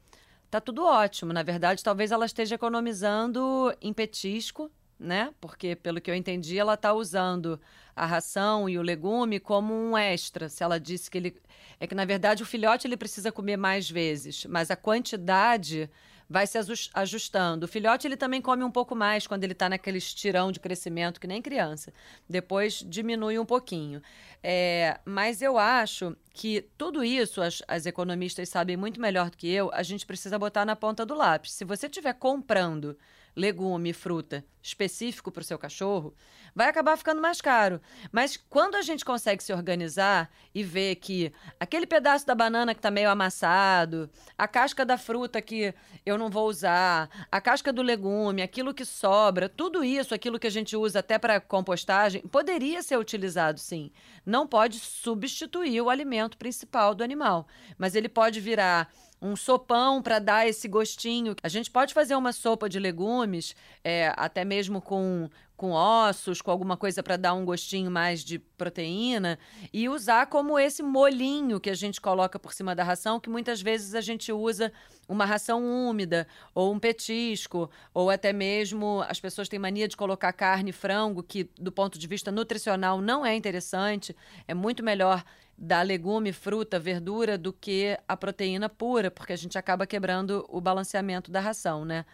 [0.51, 1.33] tá tudo ótimo.
[1.33, 5.33] Na verdade, talvez ela esteja economizando em petisco, né?
[5.41, 7.59] Porque, pelo que eu entendi, ela está usando
[7.95, 10.47] a ração e o legume como um extra.
[10.51, 11.37] Se ela disse que ele.
[11.81, 15.89] É que, na verdade, o filhote ele precisa comer mais vezes, mas a quantidade
[16.29, 17.67] vai se ajus- ajustando.
[17.67, 21.21] O filhote ele também come um pouco mais quando ele está naquele estirão de crescimento,
[21.21, 21.93] que nem criança.
[22.29, 24.03] Depois diminui um pouquinho.
[24.43, 29.49] É, mas eu acho que tudo isso, as, as economistas sabem muito melhor do que
[29.49, 31.53] eu, a gente precisa botar na ponta do lápis.
[31.53, 32.97] Se você estiver comprando
[33.37, 36.13] legume fruta específico para o seu cachorro,
[36.53, 37.81] vai acabar ficando mais caro.
[38.11, 42.81] Mas quando a gente consegue se organizar e ver que aquele pedaço da banana que
[42.81, 45.73] está meio amassado, a casca da fruta que
[46.05, 50.49] eu não vou usar, a casca do legume, aquilo que sobra, tudo isso, aquilo que
[50.49, 53.93] a gente usa até para compostagem, poderia ser utilizado sim.
[54.25, 57.47] Não pode substituir o alimento principal do animal,
[57.79, 61.35] mas ele pode virar um sopão para dar esse gostinho.
[61.43, 66.51] A gente pode fazer uma sopa de legumes, é, até mesmo com, com ossos, com
[66.51, 69.39] alguma coisa para dar um gostinho mais de proteína,
[69.73, 73.63] e usar como esse molinho que a gente coloca por cima da ração, que muitas
[73.63, 74.73] vezes a gente usa
[75.09, 80.33] uma ração úmida, ou um petisco, ou até mesmo as pessoas têm mania de colocar
[80.33, 84.15] carne e frango, que do ponto de vista nutricional não é interessante,
[84.47, 85.25] é muito melhor
[85.57, 90.61] dar legume, fruta, verdura do que a proteína pura, porque a gente acaba quebrando o
[90.61, 92.05] balanceamento da ração, né?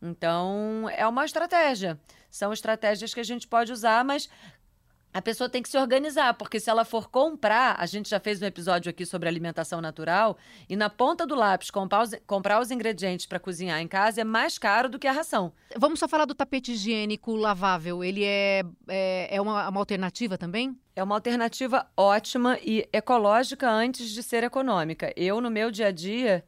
[0.00, 1.98] Então, é uma estratégia.
[2.30, 4.28] São estratégias que a gente pode usar, mas
[5.12, 8.40] a pessoa tem que se organizar, porque se ela for comprar, a gente já fez
[8.40, 12.70] um episódio aqui sobre alimentação natural, e na ponta do lápis comprar os, comprar os
[12.70, 15.52] ingredientes para cozinhar em casa é mais caro do que a ração.
[15.76, 18.02] Vamos só falar do tapete higiênico lavável.
[18.02, 20.76] Ele é, é, é uma, uma alternativa também?
[20.96, 25.12] É uma alternativa ótima e ecológica antes de ser econômica.
[25.14, 26.44] Eu, no meu dia a dia,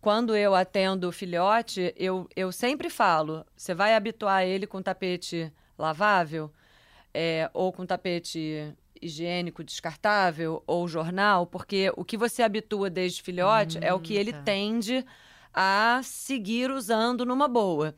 [0.00, 6.50] quando eu atendo filhote, eu, eu sempre falo: você vai habituar ele com tapete lavável?
[7.18, 13.78] É, ou com tapete higiênico descartável ou jornal, porque o que você habitua desde filhote
[13.78, 14.42] hum, é o que ele hum, tá.
[14.42, 15.04] tende
[15.52, 17.94] a seguir usando numa boa.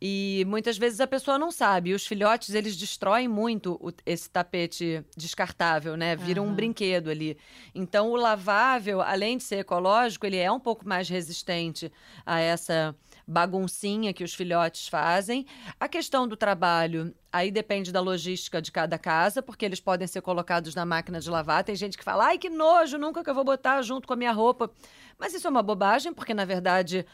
[0.00, 1.90] E muitas vezes a pessoa não sabe.
[1.90, 6.16] E os filhotes, eles destroem muito o, esse tapete descartável, né?
[6.16, 6.48] Vira uhum.
[6.48, 7.36] um brinquedo ali.
[7.74, 11.92] Então, o lavável, além de ser ecológico, ele é um pouco mais resistente
[12.24, 15.46] a essa baguncinha que os filhotes fazem.
[15.78, 20.20] A questão do trabalho, aí depende da logística de cada casa, porque eles podem ser
[20.20, 21.64] colocados na máquina de lavar.
[21.64, 24.16] Tem gente que fala, ai que nojo, nunca que eu vou botar junto com a
[24.16, 24.70] minha roupa.
[25.18, 27.06] Mas isso é uma bobagem, porque na verdade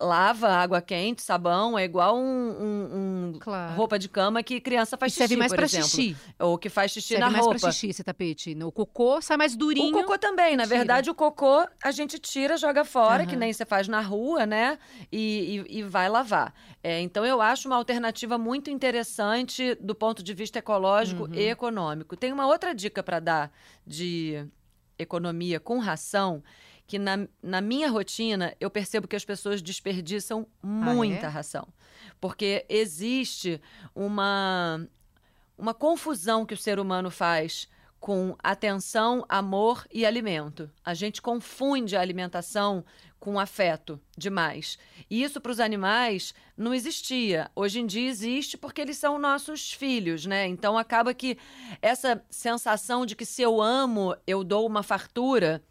[0.00, 3.74] lava, água quente, sabão, é igual um, um, um claro.
[3.74, 6.16] roupa de cama que criança faz xixi, serve mais para xixi.
[6.38, 7.58] Ou que faz xixi serve na roupa.
[7.60, 8.56] mais xixi esse tapete.
[8.64, 9.96] O cocô sai mais durinho.
[9.96, 10.76] O cocô também, na tira.
[10.76, 13.28] verdade o cocô a gente tira, joga fora, uhum.
[13.28, 14.78] que nem você faz na rua, né?
[15.12, 16.52] E, e, e vai lavar.
[16.86, 21.34] É, então eu acho uma alternativa muito interessante do ponto de vista ecológico uhum.
[21.34, 22.14] e econômico.
[22.14, 23.50] Tem uma outra dica para dar
[23.86, 24.46] de
[24.98, 26.42] economia com ração
[26.86, 31.32] que na, na minha rotina eu percebo que as pessoas desperdiçam muita ah, é?
[31.32, 31.66] ração.
[32.20, 33.58] Porque existe
[33.94, 34.86] uma,
[35.56, 37.66] uma confusão que o ser humano faz
[37.98, 40.70] com atenção, amor e alimento.
[40.84, 42.84] A gente confunde a alimentação
[43.24, 44.78] com afeto demais.
[45.08, 47.50] E isso para os animais não existia.
[47.56, 50.46] Hoje em dia existe porque eles são nossos filhos, né?
[50.46, 51.38] Então acaba que
[51.80, 55.64] essa sensação de que se eu amo, eu dou uma fartura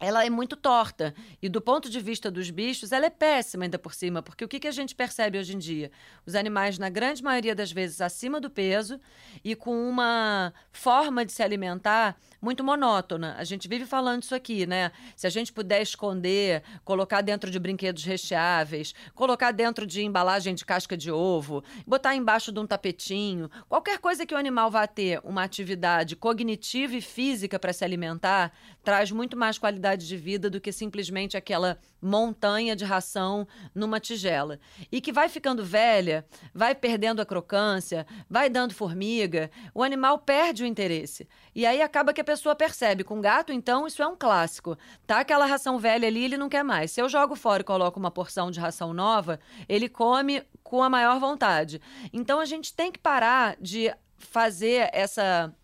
[0.00, 1.14] ela é muito torta.
[1.40, 4.48] E do ponto de vista dos bichos, ela é péssima ainda por cima, porque o
[4.48, 5.92] que, que a gente percebe hoje em dia?
[6.26, 9.00] Os animais, na grande maioria das vezes, acima do peso
[9.44, 13.36] e com uma forma de se alimentar muito monótona.
[13.38, 14.90] A gente vive falando isso aqui, né?
[15.14, 20.64] Se a gente puder esconder, colocar dentro de brinquedos recheáveis, colocar dentro de embalagem de
[20.64, 25.20] casca de ovo, botar embaixo de um tapetinho, qualquer coisa que o animal vá ter
[25.22, 28.52] uma atividade cognitiva e física para se alimentar,
[28.82, 34.58] traz muito mais qualidade de vida do que simplesmente aquela montanha de ração numa tigela.
[34.90, 40.64] E que vai ficando velha, vai perdendo a crocância, vai dando formiga, o animal perde
[40.64, 41.28] o interesse.
[41.54, 43.04] E aí acaba que a pessoa percebe.
[43.04, 44.76] Com gato, então, isso é um clássico.
[45.06, 46.90] Tá aquela ração velha ali, ele não quer mais.
[46.90, 49.38] Se eu jogo fora e coloco uma porção de ração nova,
[49.68, 51.80] ele come com a maior vontade.
[52.12, 55.54] Então a gente tem que parar de fazer essa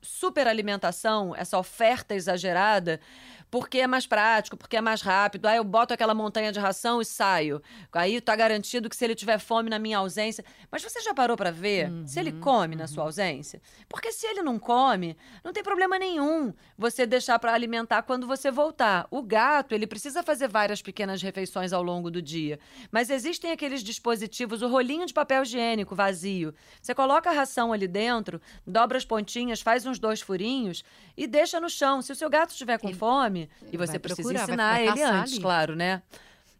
[0.00, 3.00] superalimentação, essa oferta exagerada
[3.50, 5.46] porque é mais prático, porque é mais rápido.
[5.46, 7.62] Aí eu boto aquela montanha de ração e saio.
[7.92, 10.44] Aí tá garantido que se ele tiver fome na minha ausência.
[10.70, 12.80] Mas você já parou para ver uhum, se ele come uhum.
[12.80, 13.60] na sua ausência?
[13.88, 18.50] Porque se ele não come, não tem problema nenhum você deixar para alimentar quando você
[18.50, 19.06] voltar.
[19.10, 22.58] O gato, ele precisa fazer várias pequenas refeições ao longo do dia.
[22.90, 26.54] Mas existem aqueles dispositivos, o rolinho de papel higiênico vazio.
[26.80, 30.82] Você coloca a ração ali dentro, dobra as pontinhas, faz uns dois furinhos
[31.16, 32.02] e deixa no chão.
[32.02, 32.96] Se o seu gato estiver com ele...
[32.96, 35.42] fome, fome e você precisa procurar, ensinar ele antes, ali.
[35.42, 36.02] claro, né?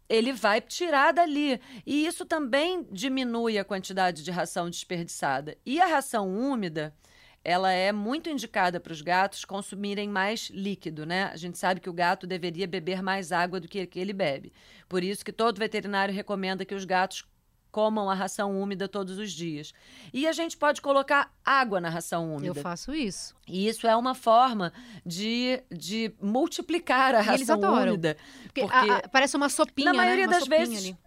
[0.07, 1.59] Ele vai tirar dali.
[1.85, 5.57] E isso também diminui a quantidade de ração desperdiçada.
[5.65, 6.95] E a ração úmida,
[7.43, 11.25] ela é muito indicada para os gatos consumirem mais líquido, né?
[11.25, 14.53] A gente sabe que o gato deveria beber mais água do que, que ele bebe.
[14.87, 17.25] Por isso que todo veterinário recomenda que os gatos
[17.71, 19.73] comam a ração úmida todos os dias.
[20.13, 22.59] E a gente pode colocar água na ração úmida.
[22.59, 23.35] Eu faço isso.
[23.47, 24.73] E isso é uma forma
[25.05, 28.17] de, de multiplicar a ração úmida.
[28.43, 28.91] Porque, porque...
[28.91, 30.33] A, a, parece uma sopinha, Na maioria né?
[30.33, 30.85] das vezes.
[30.85, 30.97] Ali.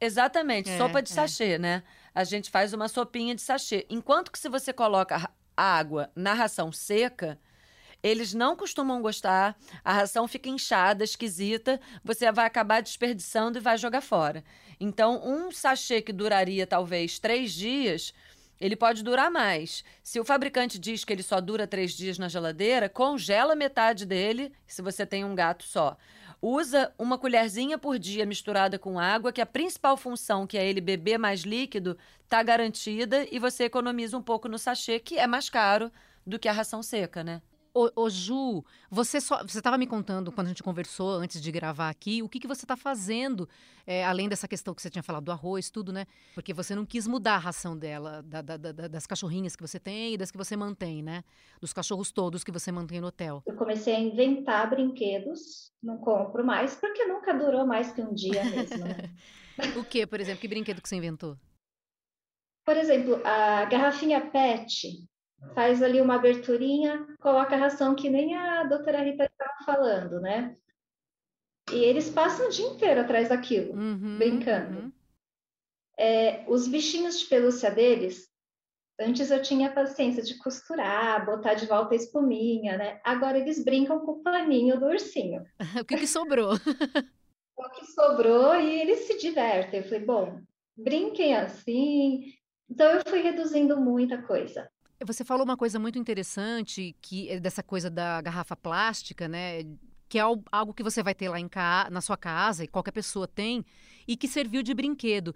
[0.00, 1.14] Exatamente, é, sopa de é.
[1.14, 1.84] sachê, né?
[2.12, 3.86] A gente faz uma sopinha de sachê.
[3.88, 7.38] Enquanto que se você coloca água na ração seca,
[8.02, 13.78] eles não costumam gostar, a ração fica inchada, esquisita, você vai acabar desperdiçando e vai
[13.78, 14.42] jogar fora.
[14.80, 18.12] Então, um sachê que duraria talvez três dias,
[18.60, 19.84] ele pode durar mais.
[20.02, 24.52] Se o fabricante diz que ele só dura três dias na geladeira, congela metade dele,
[24.66, 25.96] se você tem um gato só.
[26.40, 30.80] Usa uma colherzinha por dia misturada com água, que a principal função, que é ele
[30.80, 35.48] beber mais líquido, está garantida e você economiza um pouco no sachê, que é mais
[35.48, 35.92] caro
[36.26, 37.40] do que a ração seca, né?
[37.74, 41.50] Ô, ô, Ju, você só você estava me contando quando a gente conversou antes de
[41.50, 43.48] gravar aqui o que, que você está fazendo,
[43.86, 46.06] é, além dessa questão que você tinha falado do arroz, tudo, né?
[46.34, 49.80] Porque você não quis mudar a ração dela, da, da, da, das cachorrinhas que você
[49.80, 51.24] tem e das que você mantém, né?
[51.62, 53.42] Dos cachorros todos que você mantém no hotel.
[53.46, 58.44] Eu comecei a inventar brinquedos, não compro mais, porque nunca durou mais que um dia
[58.44, 58.84] mesmo.
[58.84, 58.96] Né?
[59.80, 60.42] o que, por exemplo?
[60.42, 61.38] Que brinquedo que você inventou?
[62.66, 65.08] Por exemplo, a garrafinha PET
[65.54, 70.56] faz ali uma aberturinha, coloca a ração que nem a doutora Rita estava falando, né?
[71.70, 74.78] E eles passam o dia inteiro atrás daquilo, uhum, brincando.
[74.78, 74.92] Uhum.
[75.98, 78.28] É, os bichinhos de pelúcia deles,
[78.98, 83.00] antes eu tinha paciência de costurar, botar de volta a espuminha, né?
[83.04, 85.44] Agora eles brincam com o paninho do ursinho.
[85.80, 86.52] o que, que sobrou?
[87.56, 89.80] o que sobrou e eles se divertem.
[89.80, 90.40] Eu falei, bom,
[90.76, 92.32] brinquem assim.
[92.68, 94.68] Então eu fui reduzindo muita coisa.
[95.06, 99.64] Você falou uma coisa muito interessante, que é dessa coisa da garrafa plástica, né?
[100.08, 101.88] Que é algo que você vai ter lá em ca...
[101.90, 103.64] na sua casa, e qualquer pessoa tem,
[104.06, 105.34] e que serviu de brinquedo.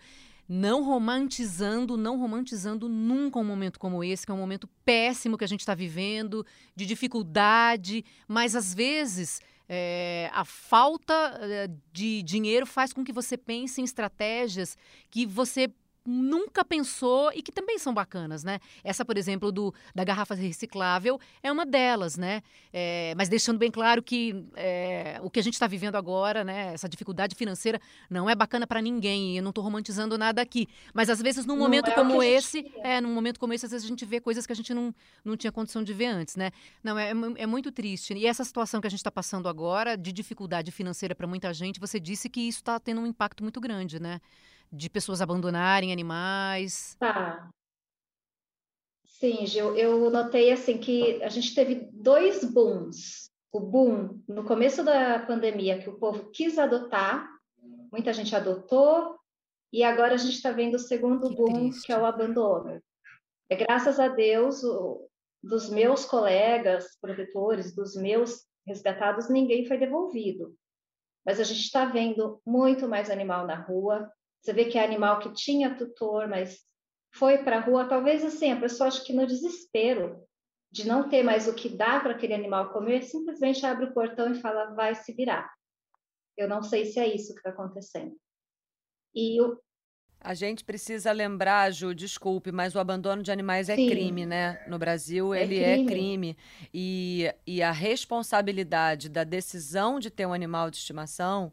[0.48, 5.44] Não romantizando, não romantizando nunca um momento como esse, que é um momento péssimo que
[5.44, 12.64] a gente está vivendo, de dificuldade, mas às vezes é, a falta eh, de dinheiro
[12.64, 14.78] faz com que você pense em estratégias
[15.10, 15.68] que você
[16.06, 18.60] nunca pensou e que também são bacanas, né?
[18.84, 22.42] Essa, por exemplo, do, da garrafa reciclável é uma delas, né?
[22.72, 26.72] É, mas deixando bem claro que é, o que a gente está vivendo agora, né?
[26.74, 29.34] Essa dificuldade financeira não é bacana para ninguém.
[29.34, 30.68] E eu não estou romantizando nada aqui.
[30.94, 33.84] Mas às vezes, num momento é como esse, é, num momento como esse, às vezes
[33.84, 36.50] a gente vê coisas que a gente não, não tinha condição de ver antes, né?
[36.82, 38.14] Não, é, é muito triste.
[38.14, 41.80] E essa situação que a gente está passando agora, de dificuldade financeira para muita gente,
[41.80, 44.20] você disse que isso está tendo um impacto muito grande, né?
[44.72, 46.96] De pessoas abandonarem animais?
[46.98, 47.50] Tá.
[49.04, 53.30] Sim, Gil, eu notei assim que a gente teve dois booms.
[53.50, 57.26] O boom no começo da pandemia, que o povo quis adotar,
[57.90, 59.16] muita gente adotou,
[59.72, 61.86] e agora a gente está vendo o segundo que boom, triste.
[61.86, 62.82] que é o abandono.
[63.48, 65.08] É graças a Deus, o,
[65.42, 70.54] dos meus colegas protetores, dos meus resgatados, ninguém foi devolvido.
[71.24, 75.18] Mas a gente está vendo muito mais animal na rua, você vê que é animal
[75.18, 76.64] que tinha tutor, mas
[77.14, 77.88] foi para a rua.
[77.88, 80.22] Talvez assim, a pessoa acha que no desespero
[80.70, 84.32] de não ter mais o que dar para aquele animal comer, simplesmente abre o portão
[84.32, 85.50] e fala, vai se virar.
[86.36, 88.14] Eu não sei se é isso que está acontecendo.
[89.14, 89.58] E o,
[90.20, 93.86] a gente precisa lembrar, Ju, desculpe, mas o abandono de animais é Sim.
[93.86, 94.60] crime, né?
[94.66, 95.82] No Brasil, é ele é crime.
[95.82, 96.36] é crime.
[96.74, 101.52] E, e a responsabilidade da decisão de ter um animal de estimação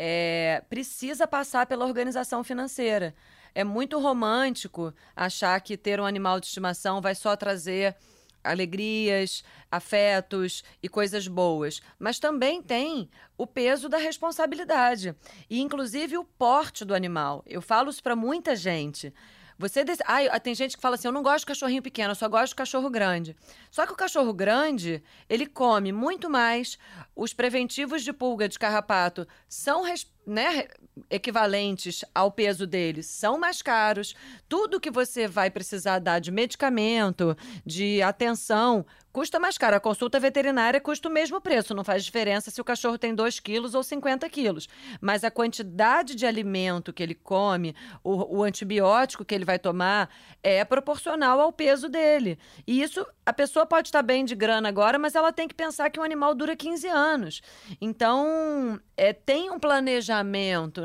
[0.00, 3.12] é, precisa passar pela organização financeira.
[3.52, 7.96] É muito romântico achar que ter um animal de estimação vai só trazer
[8.44, 15.16] alegrias, afetos e coisas boas, mas também tem o peso da responsabilidade
[15.50, 17.42] e inclusive o porte do animal.
[17.44, 19.12] Eu falo isso para muita gente.
[19.58, 20.00] Você dec...
[20.06, 22.50] ah, tem gente que fala assim: eu não gosto de cachorrinho pequeno, eu só gosto
[22.50, 23.36] de cachorro grande.
[23.70, 26.78] Só que o cachorro grande, ele come muito mais.
[27.16, 30.68] Os preventivos de pulga de carrapato são res né,
[31.10, 34.14] equivalentes ao peso deles são mais caros.
[34.48, 39.76] Tudo que você vai precisar dar de medicamento, de atenção, custa mais caro.
[39.76, 43.40] A consulta veterinária custa o mesmo preço, não faz diferença se o cachorro tem 2
[43.40, 44.68] quilos ou 50 quilos.
[45.00, 50.08] Mas a quantidade de alimento que ele come, o, o antibiótico que ele vai tomar,
[50.42, 52.38] é proporcional ao peso dele.
[52.66, 55.90] E isso, a pessoa pode estar bem de grana agora, mas ela tem que pensar
[55.90, 57.42] que um animal dura 15 anos.
[57.80, 60.17] Então, é, tem um planejamento,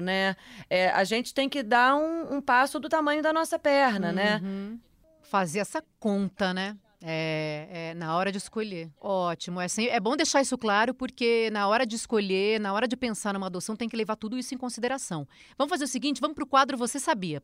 [0.02, 0.36] né?
[0.70, 4.40] É, a gente tem que dar um, um, passo do tamanho da nossa perna, né?
[4.42, 4.72] uhum.
[4.72, 4.80] né?
[5.22, 6.78] Fazer essa conta, né?
[7.06, 8.90] É, é, na hora de escolher.
[9.00, 9.60] Ótimo.
[9.60, 12.96] É, sem, é bom deixar isso claro, porque na hora de escolher, na hora de
[12.96, 15.28] pensar numa adoção, tem que levar tudo isso em consideração.
[15.58, 17.44] Vamos fazer o seguinte: vamos para o quadro Você Sabia.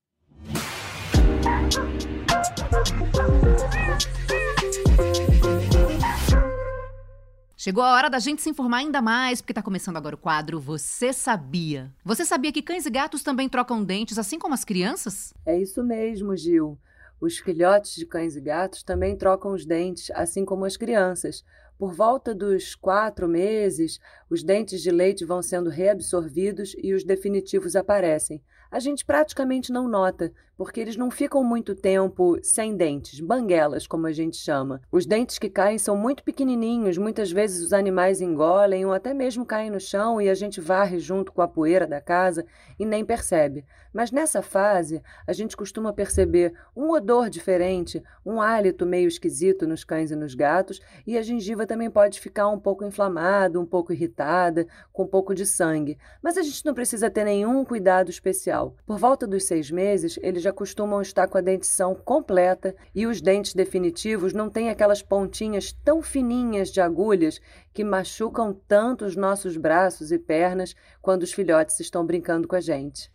[7.61, 10.61] Chegou a hora da gente se informar ainda mais, porque está começando agora o quadro
[10.61, 11.91] Você Sabia?
[12.05, 15.33] Você sabia que cães e gatos também trocam dentes, assim como as crianças?
[15.45, 16.79] É isso mesmo, Gil.
[17.19, 21.43] Os filhotes de cães e gatos também trocam os dentes, assim como as crianças.
[21.77, 23.99] Por volta dos quatro meses,
[24.29, 28.41] os dentes de leite vão sendo reabsorvidos e os definitivos aparecem
[28.71, 34.07] a gente praticamente não nota, porque eles não ficam muito tempo sem dentes, banguelas, como
[34.07, 34.81] a gente chama.
[34.91, 39.45] Os dentes que caem são muito pequenininhos, muitas vezes os animais engolem ou até mesmo
[39.45, 42.45] caem no chão e a gente varre junto com a poeira da casa
[42.77, 43.63] e nem percebe.
[43.93, 49.83] Mas nessa fase, a gente costuma perceber um odor diferente, um hálito meio esquisito nos
[49.83, 53.91] cães e nos gatos, e a gengiva também pode ficar um pouco inflamada, um pouco
[53.91, 55.97] irritada, com um pouco de sangue.
[56.21, 58.75] Mas a gente não precisa ter nenhum cuidado especial.
[58.85, 63.21] Por volta dos seis meses, eles já costumam estar com a dentição completa e os
[63.21, 67.39] dentes definitivos não têm aquelas pontinhas tão fininhas de agulhas
[67.73, 72.61] que machucam tanto os nossos braços e pernas quando os filhotes estão brincando com a
[72.61, 73.11] gente.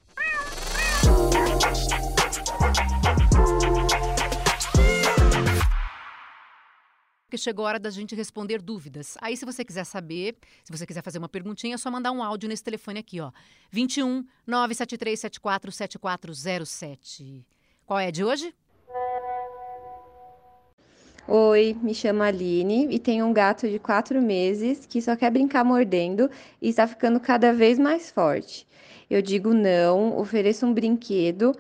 [7.35, 9.17] Que chegou a hora da gente responder dúvidas.
[9.21, 12.23] Aí, se você quiser saber, se você quiser fazer uma perguntinha, é só mandar um
[12.23, 13.33] áudio nesse telefone aqui, ó.
[13.73, 17.45] 21 973 74 7407.
[17.85, 18.55] Qual é a de hoje?
[21.27, 25.65] Oi, me chamo Aline e tenho um gato de quatro meses que só quer brincar
[25.65, 26.31] mordendo
[26.63, 28.65] e está ficando cada vez mais forte.
[29.11, 31.53] Eu digo não, ofereço um brinquedo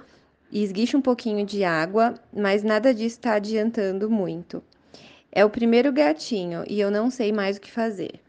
[0.52, 4.62] e esguicho um pouquinho de água, mas nada disso está adiantando muito.
[5.36, 8.20] É o primeiro gatinho e eu não sei mais o que fazer.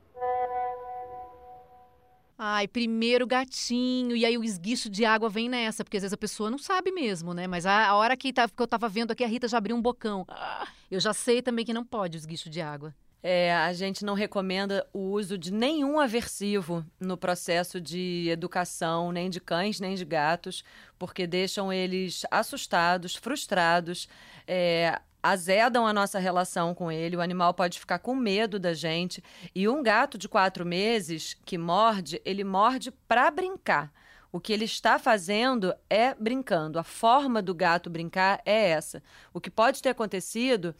[2.35, 6.17] Ai, primeiro gatinho, e aí o esguicho de água vem nessa, porque às vezes a
[6.17, 7.45] pessoa não sabe mesmo, né?
[7.45, 9.75] Mas a, a hora que, tá, que eu tava vendo aqui, a Rita já abriu
[9.75, 10.25] um bocão.
[10.89, 12.93] Eu já sei também que não pode o esguicho de água.
[13.21, 19.29] É, a gente não recomenda o uso de nenhum aversivo no processo de educação, nem
[19.29, 20.63] de cães, nem de gatos,
[20.97, 24.07] porque deixam eles assustados, frustrados.
[24.47, 29.23] É, azedam a nossa relação com ele, o animal pode ficar com medo da gente.
[29.55, 33.91] E um gato de quatro meses que morde, ele morde para brincar.
[34.31, 36.77] O que ele está fazendo é brincando.
[36.77, 39.01] A forma do gato brincar é essa.
[39.33, 40.75] O que pode ter acontecido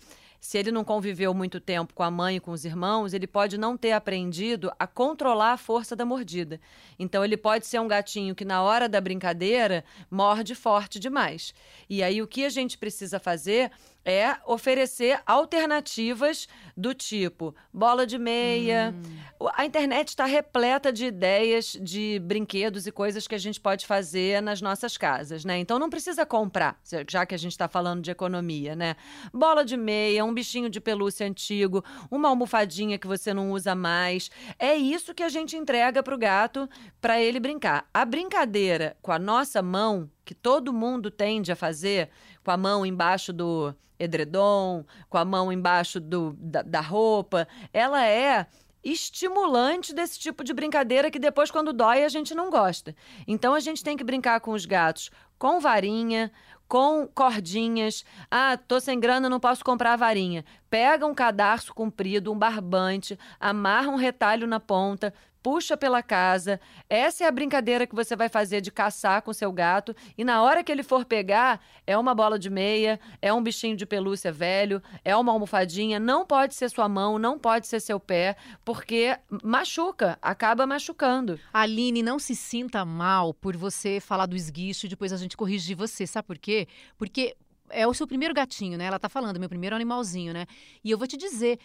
[0.45, 3.57] se ele não conviveu muito tempo com a mãe e com os irmãos, ele pode
[3.57, 6.61] não ter aprendido a controlar a força da mordida.
[6.99, 11.51] Então, ele pode ser um gatinho que, na hora da brincadeira, morde forte demais.
[11.89, 13.71] E aí, o que a gente precisa fazer
[14.05, 16.47] é oferecer alternativas
[16.77, 18.93] do tipo bola de meia.
[18.95, 19.49] Hum.
[19.55, 24.41] A internet está repleta de ideias de brinquedos e coisas que a gente pode fazer
[24.41, 25.57] nas nossas casas, né?
[25.57, 26.79] Então não precisa comprar,
[27.09, 28.95] já que a gente está falando de economia, né?
[29.33, 34.29] Bola de meia, um bichinho de pelúcia antigo, uma almofadinha que você não usa mais.
[34.59, 36.69] É isso que a gente entrega para o gato
[37.01, 37.89] para ele brincar.
[37.93, 42.09] A brincadeira com a nossa mão, que todo mundo tende a fazer,
[42.45, 48.05] com a mão embaixo do edredom, com a mão embaixo do, da, da roupa, ela
[48.05, 48.45] é
[48.83, 52.95] estimulante desse tipo de brincadeira que depois, quando dói, a gente não gosta.
[53.27, 56.31] Então a gente tem que brincar com os gatos com varinha,
[56.67, 58.05] com cordinhas.
[58.29, 60.45] Ah, tô sem grana, não posso comprar a varinha.
[60.75, 66.59] Pega um cadarço comprido, um barbante, amarra um retalho na ponta, puxa pela casa.
[66.89, 69.95] Essa é a brincadeira que você vai fazer de caçar com seu gato.
[70.17, 73.77] E na hora que ele for pegar, é uma bola de meia, é um bichinho
[73.77, 75.97] de pelúcia velho, é uma almofadinha.
[75.97, 81.39] Não pode ser sua mão, não pode ser seu pé, porque machuca, acaba machucando.
[81.53, 85.77] Aline, não se sinta mal por você falar do esguicho e depois a gente corrigir
[85.77, 86.05] você.
[86.05, 86.67] Sabe por quê?
[86.97, 87.37] Porque
[87.69, 88.85] é o seu primeiro gatinho, né?
[88.85, 90.45] Ela tá falando, meu primeiro animalzinho, né?
[90.83, 91.59] E eu vou te dizer,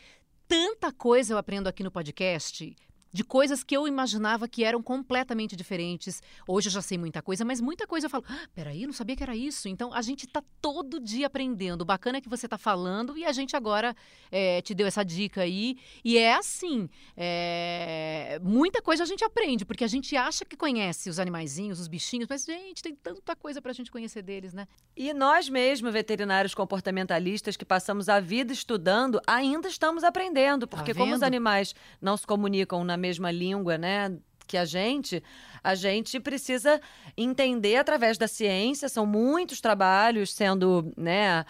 [0.49, 2.77] tanta coisa eu aprendo aqui no podcast
[3.13, 6.23] de coisas que eu imaginava que eram completamente diferentes.
[6.47, 8.95] Hoje eu já sei muita coisa, mas muita coisa eu falo, ah, peraí, eu não
[8.95, 9.69] sabia que era isso.
[9.69, 11.83] Então a gente está todo dia aprendendo.
[11.83, 13.95] O bacana é que você está falando e a gente agora
[14.31, 15.77] é, te deu essa dica aí.
[16.05, 21.11] E é assim: é, muita coisa a gente aprende, porque a gente acha que conhece
[21.11, 24.67] os animaizinhos, os bichinhos, mas, gente, tem tanta coisa para a gente conhecer deles, né?
[24.97, 30.93] E nós mesmos, veterinários comportamentalistas, que passamos a vida estudando, ainda estamos aprendendo, tá porque
[30.93, 34.17] tá como os animais não se comunicam na mesma língua, né?
[34.51, 35.23] que a gente,
[35.63, 36.81] a gente precisa
[37.17, 38.89] entender através da ciência.
[38.89, 41.47] São muitos trabalhos sendo né,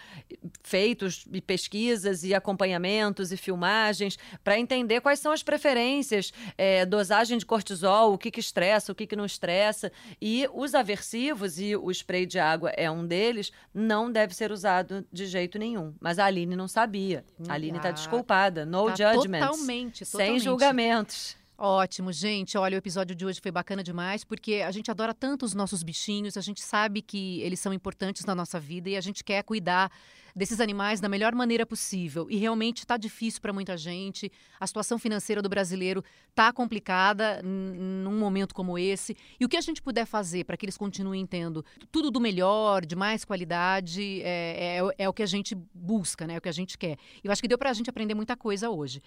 [0.62, 7.38] feitos, e pesquisas, e acompanhamentos, e filmagens, para entender quais são as preferências, é, dosagem
[7.38, 9.90] de cortisol, o que, que estressa, o que, que não estressa.
[10.20, 15.06] E os aversivos, e o spray de água é um deles, não deve ser usado
[15.10, 15.94] de jeito nenhum.
[15.98, 17.24] Mas a Aline não sabia.
[17.48, 18.66] A Aline está desculpada.
[18.66, 19.48] No tá judgments.
[19.48, 20.04] Totalmente, totalmente.
[20.04, 21.39] Sem julgamentos.
[21.62, 22.56] Ótimo, gente.
[22.56, 25.82] Olha, o episódio de hoje foi bacana demais, porque a gente adora tanto os nossos
[25.82, 29.42] bichinhos, a gente sabe que eles são importantes na nossa vida e a gente quer
[29.42, 29.92] cuidar
[30.34, 32.26] desses animais da melhor maneira possível.
[32.30, 34.32] E realmente está difícil para muita gente.
[34.58, 39.14] A situação financeira do brasileiro está complicada num momento como esse.
[39.38, 42.86] E o que a gente puder fazer para que eles continuem tendo tudo do melhor,
[42.86, 46.36] de mais qualidade, é, é, é o que a gente busca, né?
[46.36, 46.96] É o que a gente quer.
[47.22, 49.02] E eu acho que deu para a gente aprender muita coisa hoje.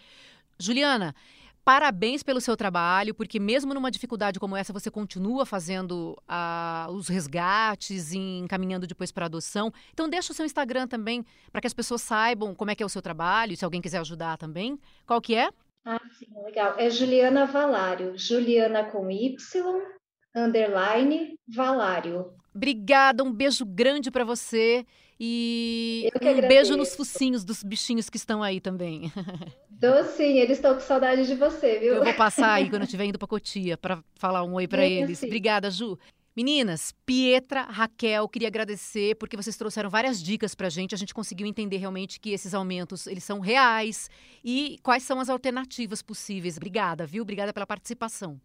[0.60, 1.16] Juliana,
[1.64, 7.08] Parabéns pelo seu trabalho, porque mesmo numa dificuldade como essa, você continua fazendo ah, os
[7.08, 9.72] resgates e encaminhando depois para adoção.
[9.94, 12.86] Então, deixa o seu Instagram também para que as pessoas saibam como é que é
[12.86, 14.78] o seu trabalho, se alguém quiser ajudar também.
[15.08, 15.50] Qual que é?
[15.86, 16.76] Ah, sim, legal.
[16.78, 18.18] É Juliana Valário.
[18.18, 19.38] Juliana com Y,
[20.36, 22.34] underline, Valário.
[22.54, 24.86] Obrigada, um beijo grande para você
[25.20, 26.48] e um agradeço.
[26.48, 29.12] beijo nos focinhos dos bichinhos que estão aí também.
[30.16, 31.96] Sim, eles estão com saudade de você, viu?
[31.96, 34.86] Eu vou passar aí quando eu estiver indo para Cotia para falar um oi para
[34.86, 35.20] eles.
[35.20, 35.26] sim.
[35.26, 35.98] Obrigada, Ju.
[36.36, 40.96] Meninas, Pietra, Raquel, queria agradecer porque vocês trouxeram várias dicas pra gente.
[40.96, 44.10] A gente conseguiu entender realmente que esses aumentos, eles são reais
[44.44, 46.58] e quais são as alternativas possíveis.
[46.58, 47.22] Obrigada, viu?
[47.22, 48.40] Obrigada pela participação.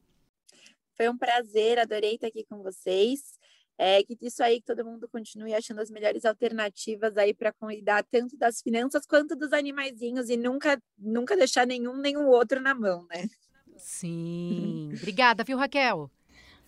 [0.96, 3.37] Foi um prazer, adorei estar aqui com vocês.
[3.80, 8.04] É, que isso aí que todo mundo continue achando as melhores alternativas aí para cuidar
[8.10, 12.74] tanto das finanças quanto dos animaizinhos e nunca nunca deixar nenhum nem o outro na
[12.74, 13.28] mão, né?
[13.76, 14.90] Sim.
[14.98, 16.10] Obrigada, viu, Raquel?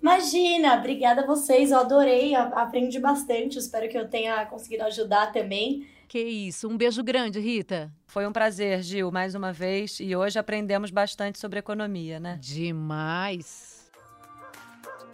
[0.00, 5.86] Imagina, obrigada a vocês, eu adorei, aprendi bastante, espero que eu tenha conseguido ajudar também.
[6.08, 6.68] Que isso.
[6.68, 7.92] Um beijo grande, Rita.
[8.06, 10.00] Foi um prazer, Gil, mais uma vez.
[10.00, 12.36] E hoje aprendemos bastante sobre economia, né?
[12.40, 13.79] Demais.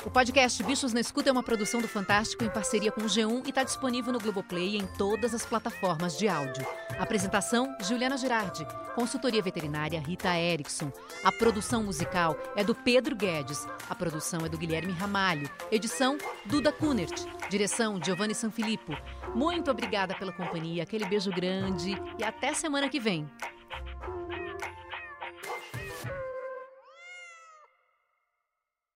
[0.07, 3.45] O podcast Bichos na Escuta é uma produção do Fantástico em parceria com o G1
[3.45, 6.65] e está disponível no Globoplay e em todas as plataformas de áudio.
[6.97, 8.65] Apresentação: Juliana Girardi.
[8.95, 10.93] Consultoria veterinária: Rita Erickson.
[11.25, 13.67] A produção musical é do Pedro Guedes.
[13.91, 15.51] A produção é do Guilherme Ramalho.
[15.73, 17.25] Edição: Duda Kunert.
[17.51, 18.97] Direção: Giovanni Sanfilippo.
[19.35, 23.29] Muito obrigada pela companhia, aquele beijo grande e até semana que vem.